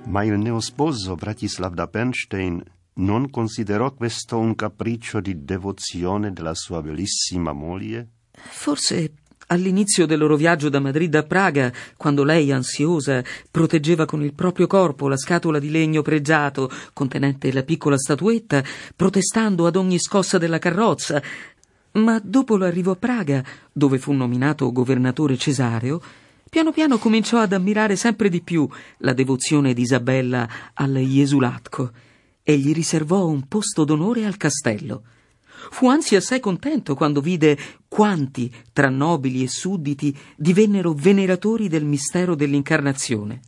[0.04, 2.62] Ma il neosposo Bratislav da Bernstein
[2.94, 8.10] non considerò questo un capriccio di devozione della sua bellissima moglie?
[8.30, 14.34] Forse all'inizio del loro viaggio da Madrid a Praga, quando lei, ansiosa, proteggeva con il
[14.34, 18.62] proprio corpo la scatola di legno pregiato contenente la piccola statuetta,
[18.94, 21.22] protestando ad ogni scossa della carrozza.
[21.92, 26.00] Ma dopo l'arrivo a Praga, dove fu nominato governatore Cesareo,
[26.48, 31.90] piano piano cominciò ad ammirare sempre di più la devozione di Isabella al Jesulatco
[32.42, 35.02] e gli riservò un posto d'onore al castello.
[35.70, 42.34] Fu anzi assai contento quando vide quanti tra nobili e sudditi divennero veneratori del mistero
[42.34, 43.40] dell'incarnazione.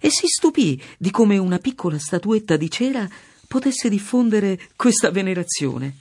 [0.00, 3.08] E si stupì di come una piccola statuetta di cera
[3.46, 5.96] potesse diffondere questa venerazione.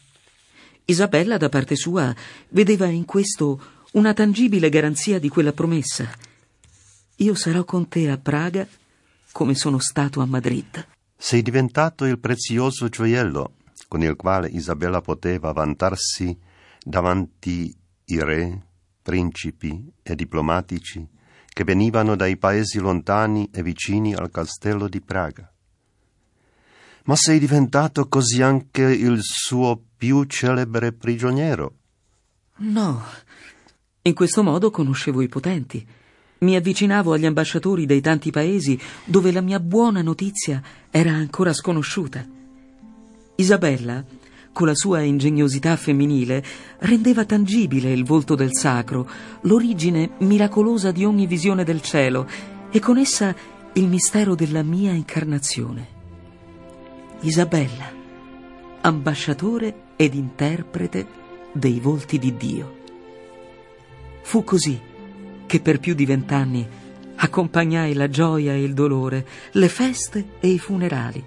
[0.86, 2.14] Isabella, da parte sua,
[2.50, 3.62] vedeva in questo
[3.94, 6.10] una tangibile garanzia di quella promessa.
[7.18, 8.68] Io sarò con te a Praga
[9.32, 10.88] come sono stato a Madrid.
[11.18, 13.54] Sei diventato il prezioso gioiello
[13.88, 16.38] con il quale Isabella poteva vantarsi
[16.84, 18.66] davanti i re,
[19.02, 21.08] principi e diplomatici
[21.58, 25.52] che venivano dai paesi lontani e vicini al castello di Praga.
[27.06, 31.74] Ma sei diventato così anche il suo più celebre prigioniero.
[32.58, 33.04] No,
[34.04, 35.86] in questo modo conoscevo i potenti.
[36.40, 40.62] Mi avvicinavo agli ambasciatori dei tanti paesi dove la mia buona notizia
[40.92, 42.37] era ancora sconosciuta.
[43.40, 44.04] Isabella,
[44.52, 46.44] con la sua ingegnosità femminile,
[46.80, 49.08] rendeva tangibile il volto del sacro,
[49.42, 52.28] l'origine miracolosa di ogni visione del cielo
[52.72, 53.36] e con essa
[53.74, 55.88] il mistero della mia incarnazione.
[57.22, 57.92] Isabella,
[58.82, 61.08] ambasciatore ed interprete
[61.52, 62.78] dei volti di Dio.
[64.24, 64.80] Fu così
[65.46, 66.68] che per più di vent'anni
[67.16, 71.24] accompagnai la gioia e il dolore, le feste e i funerali.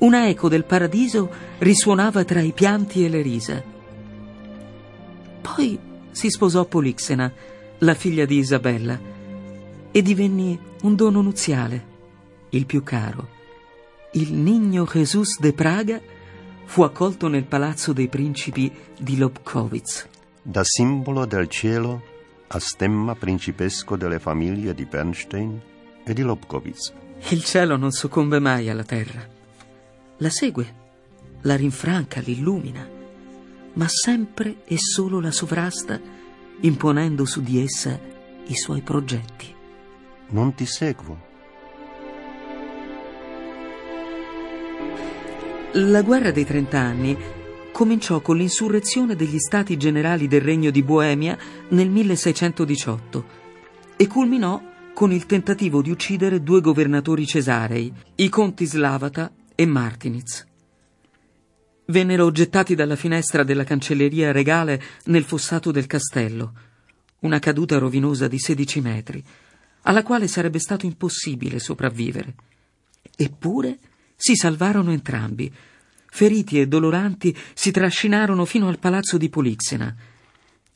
[0.00, 3.62] Una eco del paradiso risuonava tra i pianti e le risa.
[5.40, 5.78] Poi
[6.10, 7.32] si sposò Polixena,
[7.78, 8.98] la figlia di Isabella,
[9.90, 11.86] e divenni un dono nuziale,
[12.50, 13.38] il più caro.
[14.12, 16.00] Il Niño Jesús de Praga
[16.64, 20.08] fu accolto nel palazzo dei principi di Lobkowitz
[20.42, 22.02] da simbolo del cielo
[22.48, 25.60] a stemma principesco delle famiglie di Bernstein
[26.04, 26.92] e di Lobkowitz.
[27.28, 29.38] Il cielo non soccombe mai alla terra.
[30.22, 30.74] La segue,
[31.42, 32.86] la rinfranca, l'illumina,
[33.72, 35.98] ma sempre e solo la sovrasta,
[36.60, 37.98] imponendo su di essa
[38.46, 39.46] i suoi progetti.
[40.28, 41.28] Non ti seguo.
[45.72, 47.16] La guerra dei trent'anni
[47.72, 53.24] cominciò con l'insurrezione degli stati generali del Regno di Boemia nel 1618
[53.96, 54.60] e culminò
[54.92, 60.46] con il tentativo di uccidere due governatori cesarei, i conti Slavata e Martinitz.
[61.84, 66.54] Vennero gettati dalla finestra della cancelleria regale nel fossato del castello,
[67.18, 69.22] una caduta rovinosa di 16 metri,
[69.82, 72.34] alla quale sarebbe stato impossibile sopravvivere.
[73.14, 73.78] Eppure
[74.16, 75.52] si salvarono entrambi,
[76.08, 79.94] feriti e doloranti, si trascinarono fino al palazzo di Polixena.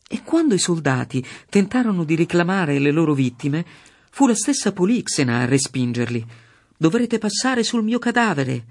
[0.07, 3.65] E quando i soldati tentarono di reclamare le loro vittime,
[4.11, 6.44] fu la stessa Polixena a respingerli.
[6.77, 8.65] Dovrete passare sul mio cadavere.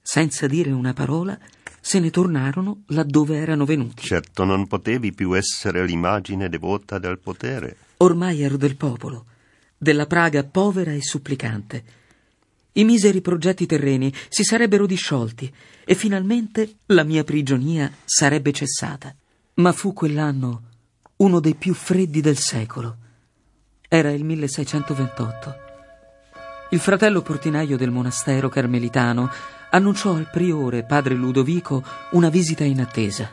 [0.00, 1.38] Senza dire una parola,
[1.80, 4.04] se ne tornarono laddove erano venuti.
[4.04, 7.76] Certo non potevi più essere l'immagine devota del potere.
[7.98, 9.26] Ormai ero del popolo,
[9.76, 12.00] della Praga povera e supplicante
[12.74, 15.52] i miseri progetti terreni si sarebbero disciolti
[15.84, 19.14] e finalmente la mia prigionia sarebbe cessata.
[19.54, 20.62] Ma fu quell'anno
[21.16, 22.96] uno dei più freddi del secolo.
[23.88, 25.61] Era il 1628.
[26.72, 29.30] Il fratello portinaio del monastero carmelitano
[29.72, 33.30] annunciò al priore padre Ludovico una visita inattesa.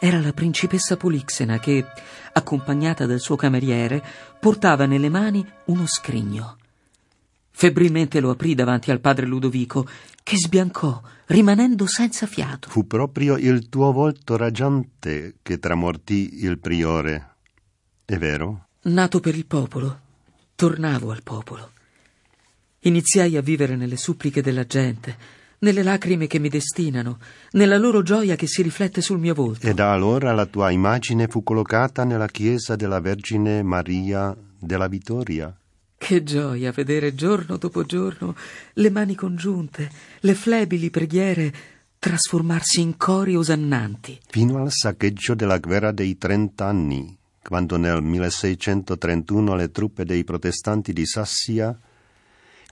[0.00, 1.86] Era la principessa Polixena che,
[2.32, 4.02] accompagnata dal suo cameriere,
[4.40, 6.56] portava nelle mani uno scrigno.
[7.52, 9.86] Febbrilmente lo aprì davanti al padre Ludovico,
[10.20, 12.68] che sbiancò, rimanendo senza fiato.
[12.68, 17.34] Fu proprio il tuo volto raggiante che tramortì il priore.
[18.04, 18.66] È vero?
[18.82, 20.00] Nato per il popolo,
[20.56, 21.78] tornavo al popolo.
[22.84, 25.14] Iniziai a vivere nelle suppliche della gente,
[25.58, 27.18] nelle lacrime che mi destinano,
[27.50, 29.66] nella loro gioia che si riflette sul mio volto.
[29.66, 35.54] E da allora la tua immagine fu collocata nella chiesa della Vergine Maria della Vittoria.
[35.98, 38.34] Che gioia vedere giorno dopo giorno
[38.72, 39.90] le mani congiunte,
[40.20, 41.52] le flebili preghiere
[41.98, 44.18] trasformarsi in cori osannanti.
[44.26, 51.04] Fino al saccheggio della guerra dei trent'anni, quando nel 1631 le truppe dei protestanti di
[51.04, 51.78] Sassia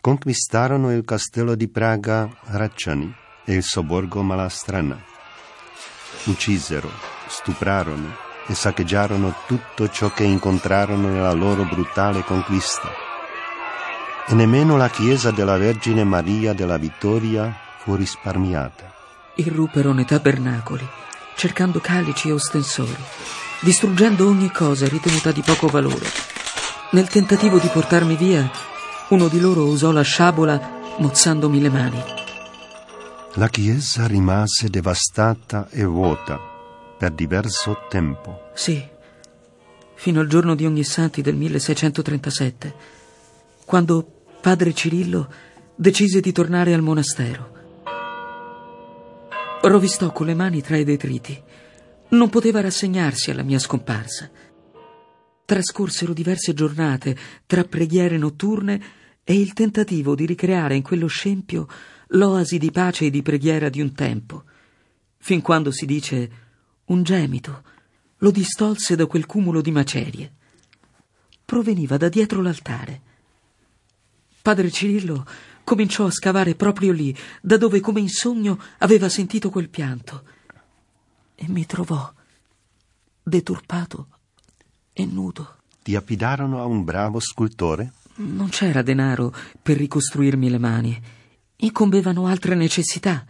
[0.09, 4.99] conquistarono il castello di Praga Racciani e il sobborgo Malastrana.
[6.25, 6.89] Uccisero,
[7.27, 12.89] stuprarono e saccheggiarono tutto ciò che incontrarono nella loro brutale conquista
[14.27, 18.91] e nemmeno la chiesa della Vergine Maria della Vittoria fu risparmiata.
[19.35, 20.89] Irruppero i tabernacoli,
[21.37, 22.97] cercando calici e ostensori,
[23.61, 26.07] distruggendo ogni cosa ritenuta di poco valore.
[26.93, 28.51] Nel tentativo di portarmi via,
[29.11, 32.03] uno di loro usò la sciabola mozzandomi le mani.
[33.35, 36.39] La chiesa rimase devastata e vuota
[36.99, 38.51] per diverso tempo.
[38.55, 38.85] Sì,
[39.95, 42.75] fino al giorno di Ognissanti del 1637,
[43.65, 45.33] quando padre Cirillo
[45.75, 47.57] decise di tornare al monastero.
[49.63, 51.43] Rovistò con le mani tra i detriti.
[52.11, 54.31] Non poteva rassegnarsi alla mia scomparsa.
[55.45, 58.97] Trascorsero diverse giornate tra preghiere notturne
[59.31, 61.69] e il tentativo di ricreare in quello scempio
[62.13, 64.45] l'oasi di pace e di preghiera di un tempo,
[65.19, 66.31] fin quando si dice
[66.87, 67.63] un gemito
[68.17, 70.33] lo distolse da quel cumulo di macerie.
[71.45, 73.03] Proveniva da dietro l'altare.
[74.41, 75.27] Padre Cirillo
[75.63, 80.25] cominciò a scavare proprio lì, da dove come in sogno aveva sentito quel pianto,
[81.35, 82.11] e mi trovò
[83.23, 84.09] deturpato
[84.91, 85.59] e nudo.
[85.83, 87.93] Ti affidarono a un bravo scultore?
[88.21, 91.03] Non c'era denaro per ricostruirmi le mani.
[91.57, 93.25] Incombevano altre necessità.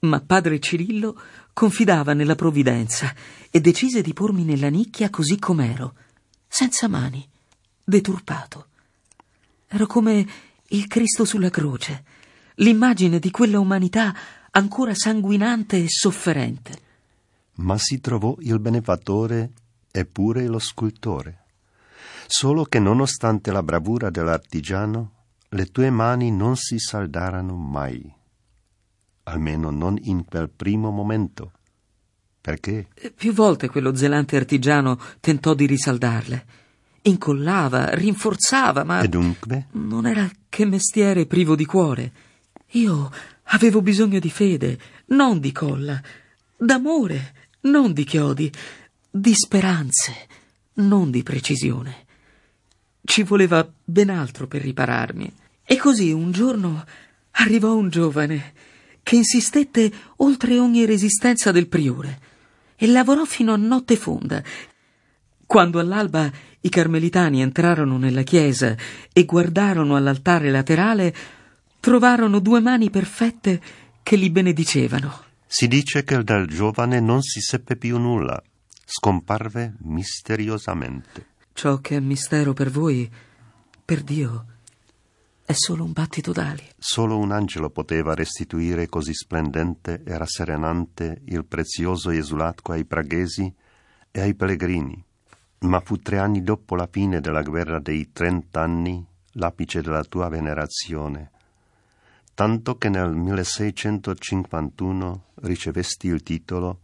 [0.00, 1.18] Ma padre Cirillo
[1.52, 3.14] confidava nella provvidenza
[3.50, 5.94] e decise di pormi nella nicchia così com'ero,
[6.46, 7.26] senza mani,
[7.82, 8.66] deturpato.
[9.68, 10.26] Ero come
[10.68, 12.04] il Cristo sulla croce,
[12.56, 14.14] l'immagine di quella umanità
[14.50, 16.80] ancora sanguinante e sofferente.
[17.54, 19.52] Ma si trovò il benefattore
[19.90, 21.45] e pure lo scultore.
[22.26, 25.12] Solo che nonostante la bravura dell'artigiano,
[25.50, 28.12] le tue mani non si saldarono mai,
[29.24, 31.52] almeno non in quel primo momento.
[32.40, 32.88] Perché?
[33.14, 36.46] Più volte quello zelante artigiano tentò di risaldarle.
[37.02, 39.00] Incollava, rinforzava, ma.
[39.00, 39.68] E dunque?
[39.72, 42.12] Non era che mestiere privo di cuore.
[42.70, 43.10] Io
[43.44, 46.00] avevo bisogno di fede, non di colla,
[46.56, 48.52] d'amore, non di chiodi,
[49.08, 50.12] di speranze,
[50.74, 52.05] non di precisione.
[53.06, 55.32] Ci voleva ben altro per ripararmi.
[55.64, 56.84] E così un giorno
[57.30, 58.52] arrivò un giovane
[59.04, 62.20] che insistette oltre ogni resistenza del priore
[62.74, 64.42] e lavorò fino a notte fonda.
[65.46, 66.28] Quando all'alba
[66.60, 68.76] i carmelitani entrarono nella chiesa
[69.12, 71.14] e guardarono all'altare laterale,
[71.78, 73.62] trovarono due mani perfette
[74.02, 75.22] che li benedicevano.
[75.46, 78.42] Si dice che dal giovane non si seppe più nulla,
[78.84, 81.34] scomparve misteriosamente.
[81.56, 83.10] Ciò che è mistero per voi,
[83.82, 84.44] per Dio,
[85.42, 86.62] è solo un battito d'ali.
[86.76, 93.50] Solo un angelo poteva restituire così splendente e rasserenante il prezioso esulatco ai praghesi
[94.10, 95.02] e ai pellegrini.
[95.60, 99.02] Ma fu tre anni dopo la fine della guerra dei trent'anni
[99.32, 101.30] l'apice della tua venerazione,
[102.34, 106.80] tanto che nel 1651 ricevesti il titolo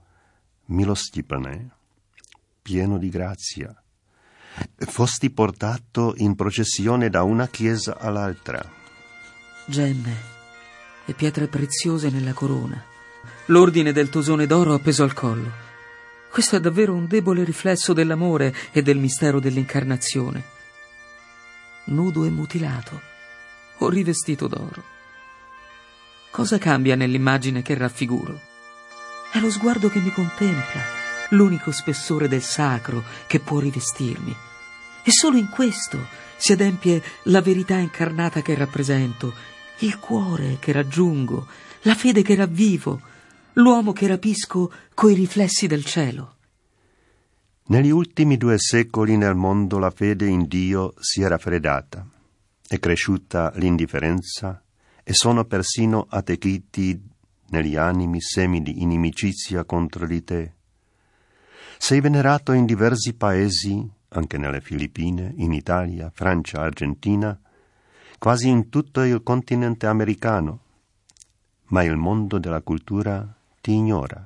[0.65, 1.71] Milostipane,
[2.63, 3.77] pieno di grazia.
[4.77, 8.63] Fosti portato in processione da una chiesa all'altra.
[9.65, 10.31] Gemme
[11.07, 12.85] e pietre preziose nella corona.
[13.47, 15.51] L'ordine del tosone d'oro appeso al collo.
[16.31, 20.45] Questo è davvero un debole riflesso dell'amore e del mistero dell'incarnazione.
[21.85, 23.01] Nudo e mutilato,
[23.79, 24.83] o rivestito d'oro.
[26.31, 28.41] Cosa cambia nell'immagine che raffiguro?
[29.33, 31.02] È lo sguardo che mi contempla
[31.33, 34.35] l'unico spessore del sacro che può rivestirmi.
[35.05, 36.07] E solo in questo
[36.37, 39.33] si adempie la verità incarnata che rappresento,
[39.79, 41.47] il cuore che raggiungo,
[41.83, 43.01] la fede che ravvivo,
[43.55, 46.37] l'uomo che rapisco coi riflessi del cielo.
[47.65, 52.07] Negli ultimi due secoli nel mondo la fede in Dio si è raffreddata,
[52.67, 54.63] è cresciuta l'indifferenza
[55.05, 57.01] e sono persino attecchiti
[57.51, 60.55] negli animi semi di inimicizia contro di te.
[61.85, 67.37] Sei venerato in diversi paesi, anche nelle Filippine, in Italia, Francia, Argentina,
[68.21, 70.61] quasi in tutto il continente americano,
[71.71, 73.27] ma il mondo della cultura
[73.61, 74.25] ti ignora.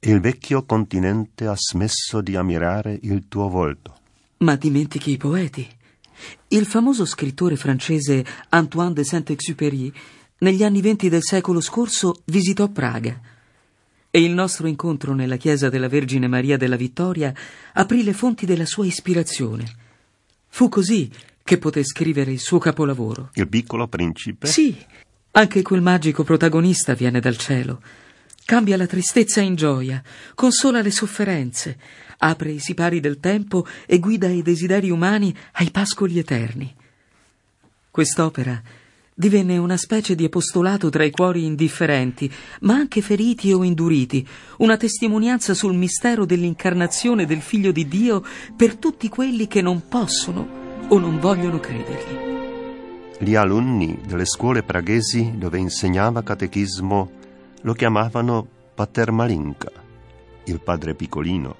[0.00, 3.98] Il vecchio continente ha smesso di ammirare il tuo volto.
[4.38, 5.68] Ma dimentichi i poeti.
[6.48, 9.92] Il famoso scrittore francese Antoine de Saint-Exupéry
[10.38, 13.31] negli anni venti del secolo scorso visitò Praga
[14.14, 17.32] e il nostro incontro nella chiesa della Vergine Maria della Vittoria
[17.72, 19.64] aprì le fonti della sua ispirazione.
[20.48, 21.10] Fu così
[21.42, 23.30] che poté scrivere il suo capolavoro.
[23.32, 24.48] Il piccolo principe?
[24.48, 24.76] Sì,
[25.30, 27.80] anche quel magico protagonista viene dal cielo.
[28.44, 30.02] Cambia la tristezza in gioia,
[30.34, 31.78] consola le sofferenze,
[32.18, 36.74] apre i sipari del tempo e guida i desideri umani ai pascoli eterni.
[37.90, 38.60] Quest'opera
[39.22, 42.28] divenne una specie di apostolato tra i cuori indifferenti,
[42.62, 44.26] ma anche feriti o induriti,
[44.58, 48.24] una testimonianza sul mistero dell'incarnazione del Figlio di Dio
[48.56, 50.48] per tutti quelli che non possono
[50.88, 52.30] o non vogliono credergli.
[53.20, 57.10] Gli alunni delle scuole praghesi dove insegnava catechismo
[57.60, 58.44] lo chiamavano
[58.74, 59.70] Pater Malinka,
[60.46, 61.54] il padre piccolino.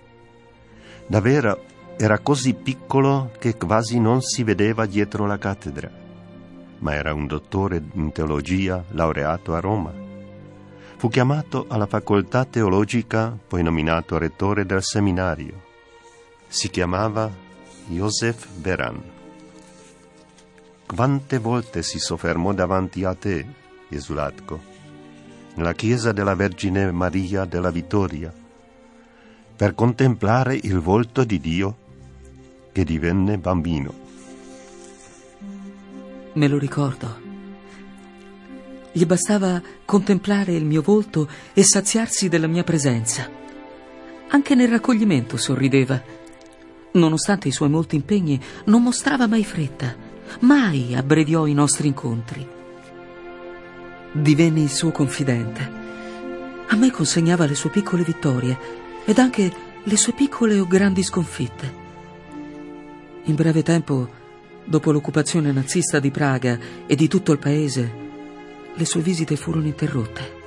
[1.06, 1.62] Davvero
[1.96, 6.01] era così piccolo che quasi non si vedeva dietro la cattedra,
[6.82, 9.92] ma era un dottore in teologia laureato a Roma.
[10.96, 15.70] Fu chiamato alla facoltà teologica, poi nominato rettore del seminario.
[16.46, 17.30] Si chiamava
[17.86, 19.02] Joseph Beran.
[20.86, 23.46] Quante volte si soffermò davanti a te,
[23.88, 24.60] Esulatco,
[25.54, 28.32] nella chiesa della Vergine Maria della Vittoria,
[29.56, 31.76] per contemplare il volto di Dio
[32.72, 34.01] che divenne bambino.
[36.34, 37.20] Me lo ricordo.
[38.90, 43.28] Gli bastava contemplare il mio volto e saziarsi della mia presenza.
[44.28, 46.02] Anche nel raccoglimento sorrideva.
[46.92, 49.94] Nonostante i suoi molti impegni, non mostrava mai fretta,
[50.40, 52.46] mai abbreviò i nostri incontri.
[54.12, 55.80] Divenne il suo confidente.
[56.68, 58.58] A me consegnava le sue piccole vittorie
[59.04, 59.52] ed anche
[59.82, 61.80] le sue piccole o grandi sconfitte.
[63.24, 64.20] In breve tempo,
[64.64, 67.92] dopo l'occupazione nazista di Praga e di tutto il paese,
[68.74, 70.40] le sue visite furono interrotte.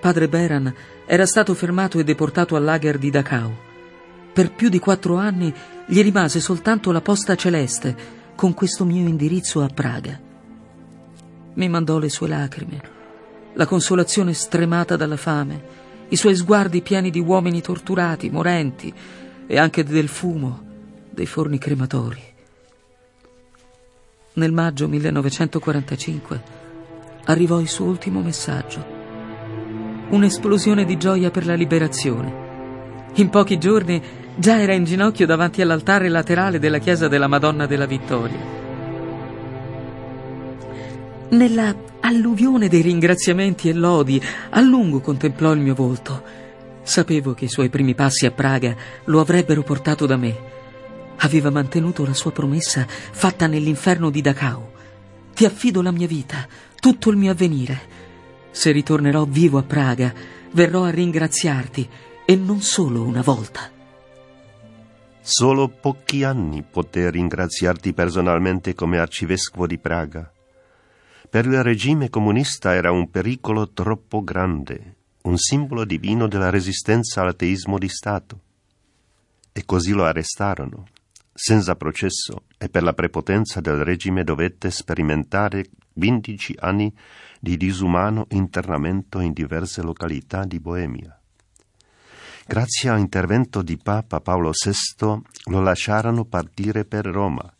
[0.00, 0.74] Padre Beran
[1.06, 3.52] era stato fermato e deportato al lager di Dachau.
[4.32, 5.52] Per più di quattro anni
[5.86, 10.20] gli rimase soltanto la posta celeste con questo mio indirizzo a Praga.
[11.54, 12.80] Mi mandò le sue lacrime,
[13.54, 15.62] la consolazione stremata dalla fame,
[16.08, 18.92] i suoi sguardi pieni di uomini torturati, morenti
[19.46, 20.62] e anche del fumo
[21.10, 22.33] dei forni crematori.
[24.36, 26.42] Nel maggio 1945
[27.26, 28.84] arrivò il suo ultimo messaggio.
[30.08, 33.12] Un'esplosione di gioia per la liberazione.
[33.14, 34.02] In pochi giorni
[34.34, 38.40] già era in ginocchio davanti all'altare laterale della chiesa della Madonna della Vittoria.
[41.28, 44.20] Nella alluvione dei ringraziamenti e lodi,
[44.50, 46.22] a lungo contemplò il mio volto.
[46.82, 48.74] Sapevo che i suoi primi passi a Praga
[49.04, 50.53] lo avrebbero portato da me
[51.18, 54.72] Aveva mantenuto la sua promessa fatta nell'inferno di Dachau.
[55.34, 56.46] Ti affido la mia vita,
[56.78, 58.02] tutto il mio avvenire.
[58.50, 60.12] Se ritornerò vivo a Praga,
[60.52, 61.88] verrò a ringraziarti
[62.24, 63.70] e non solo una volta.
[65.20, 70.30] Solo pochi anni poté ringraziarti personalmente come arcivescovo di Praga.
[71.28, 77.78] Per il regime comunista era un pericolo troppo grande, un simbolo divino della resistenza all'ateismo
[77.78, 78.40] di Stato.
[79.50, 80.86] E così lo arrestarono
[81.34, 86.94] senza processo e per la prepotenza del regime dovette sperimentare 15 anni
[87.40, 91.18] di disumano internamento in diverse località di Boemia.
[92.46, 97.52] Grazie all'intervento di Papa Paolo VI lo lasciarono partire per Roma,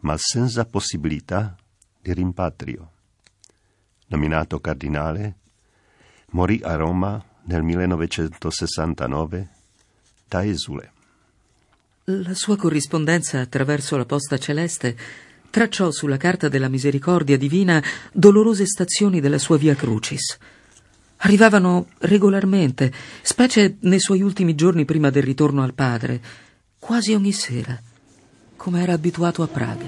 [0.00, 1.54] ma senza possibilità
[2.00, 2.90] di rimpatrio.
[4.06, 5.36] Nominato cardinale,
[6.30, 9.48] morì a Roma nel 1969
[10.28, 10.93] da esule.
[12.08, 14.94] La sua corrispondenza attraverso la posta celeste
[15.48, 17.82] tracciò sulla carta della misericordia divina
[18.12, 20.36] dolorose stazioni della sua via Crucis.
[21.18, 22.92] Arrivavano regolarmente,
[23.22, 26.20] specie nei suoi ultimi giorni prima del ritorno al padre,
[26.78, 27.80] quasi ogni sera,
[28.54, 29.86] come era abituato a Praga.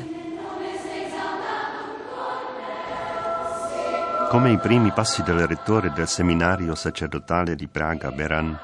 [4.31, 8.59] Come i primi passi del rettore del seminario sacerdotale di Praga, Beran,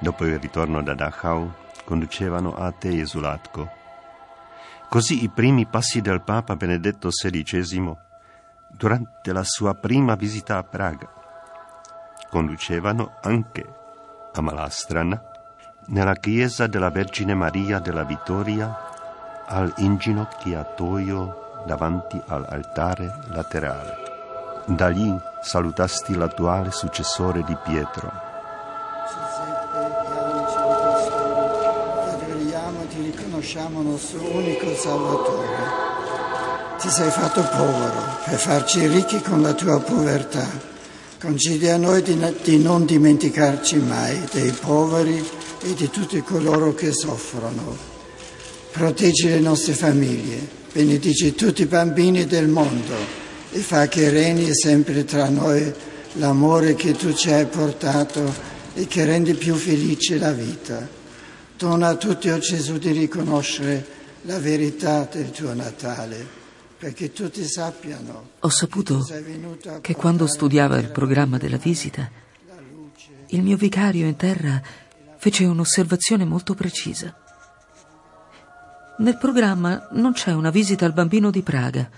[0.00, 3.66] dopo il ritorno da Dachau, conducevano a te, Esulatco.
[4.90, 7.96] Così i primi passi del Papa Benedetto XVI
[8.68, 11.08] durante la sua prima visita a Praga
[12.28, 13.64] conducevano anche
[14.34, 15.18] a Malastrana,
[15.86, 23.96] nella chiesa della Vergine Maria della Vittoria, al inginocchiatoio davanti all'altare laterale.
[24.66, 28.27] Da lì salutasti l'attuale successore di Pietro,
[33.38, 35.46] riconosciamo nostro unico Salvatore.
[36.80, 40.46] Ti sei fatto povero per farci ricchi con la tua povertà.
[41.20, 45.24] Concedi a noi di, di non dimenticarci mai dei poveri
[45.62, 47.76] e di tutti coloro che soffrono.
[48.72, 52.94] Proteggi le nostre famiglie, benedici tutti i bambini del mondo
[53.52, 55.72] e fa che regni sempre tra noi
[56.14, 58.34] l'amore che tu ci hai portato
[58.74, 60.97] e che rende più felice la vita.
[61.58, 63.84] Dona a tutti, o oh Gesù, di riconoscere
[64.22, 66.36] la verità del tuo Natale.
[66.78, 68.28] perché tutti sappiano.
[68.38, 69.04] Ho saputo
[69.80, 72.08] che quando studiava il programma della visita,
[73.30, 74.62] il mio vicario in terra
[75.16, 77.12] fece un'osservazione molto precisa.
[78.98, 81.90] Nel programma non c'è una visita al bambino di Praga.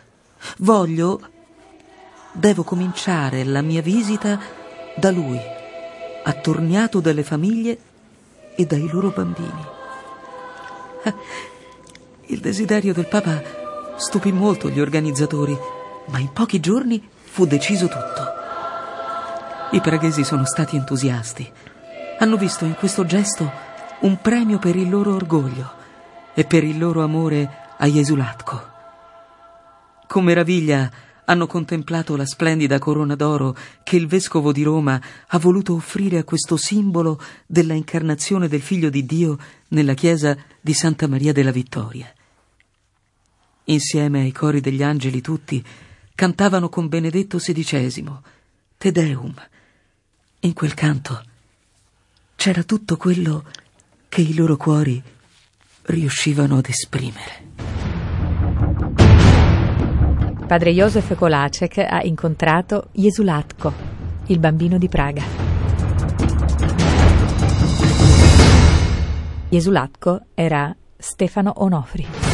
[0.61, 1.21] Voglio,
[2.33, 4.41] devo cominciare la mia visita
[4.97, 5.39] da lui,
[6.25, 7.79] attorniato dalle famiglie
[8.61, 9.65] e dai loro bambini.
[12.27, 13.43] Il desiderio del Papa
[13.97, 15.59] stupì molto gli organizzatori,
[16.09, 18.39] ma in pochi giorni fu deciso tutto.
[19.71, 21.51] I praghesi sono stati entusiasti.
[22.19, 23.51] Hanno visto in questo gesto
[24.01, 25.73] un premio per il loro orgoglio
[26.35, 27.49] e per il loro amore
[27.79, 28.69] a Jesulatko.
[30.07, 30.91] Con meraviglia
[31.31, 36.25] hanno contemplato la splendida corona d'oro che il vescovo di Roma ha voluto offrire a
[36.25, 42.13] questo simbolo della incarnazione del Figlio di Dio nella chiesa di Santa Maria della Vittoria.
[43.65, 45.65] Insieme ai cori degli angeli tutti
[46.17, 48.11] cantavano con Benedetto XVI,
[48.77, 49.35] Te Deum.
[50.41, 51.23] In quel canto
[52.35, 53.45] c'era tutto quello
[54.09, 55.01] che i loro cuori
[55.83, 57.90] riuscivano ad esprimere.
[60.51, 63.73] Padre Josef Kolacek ha incontrato Jesulatko,
[64.27, 65.23] il bambino di Praga.
[69.49, 72.30] Jesulatko era Stefano Onofri.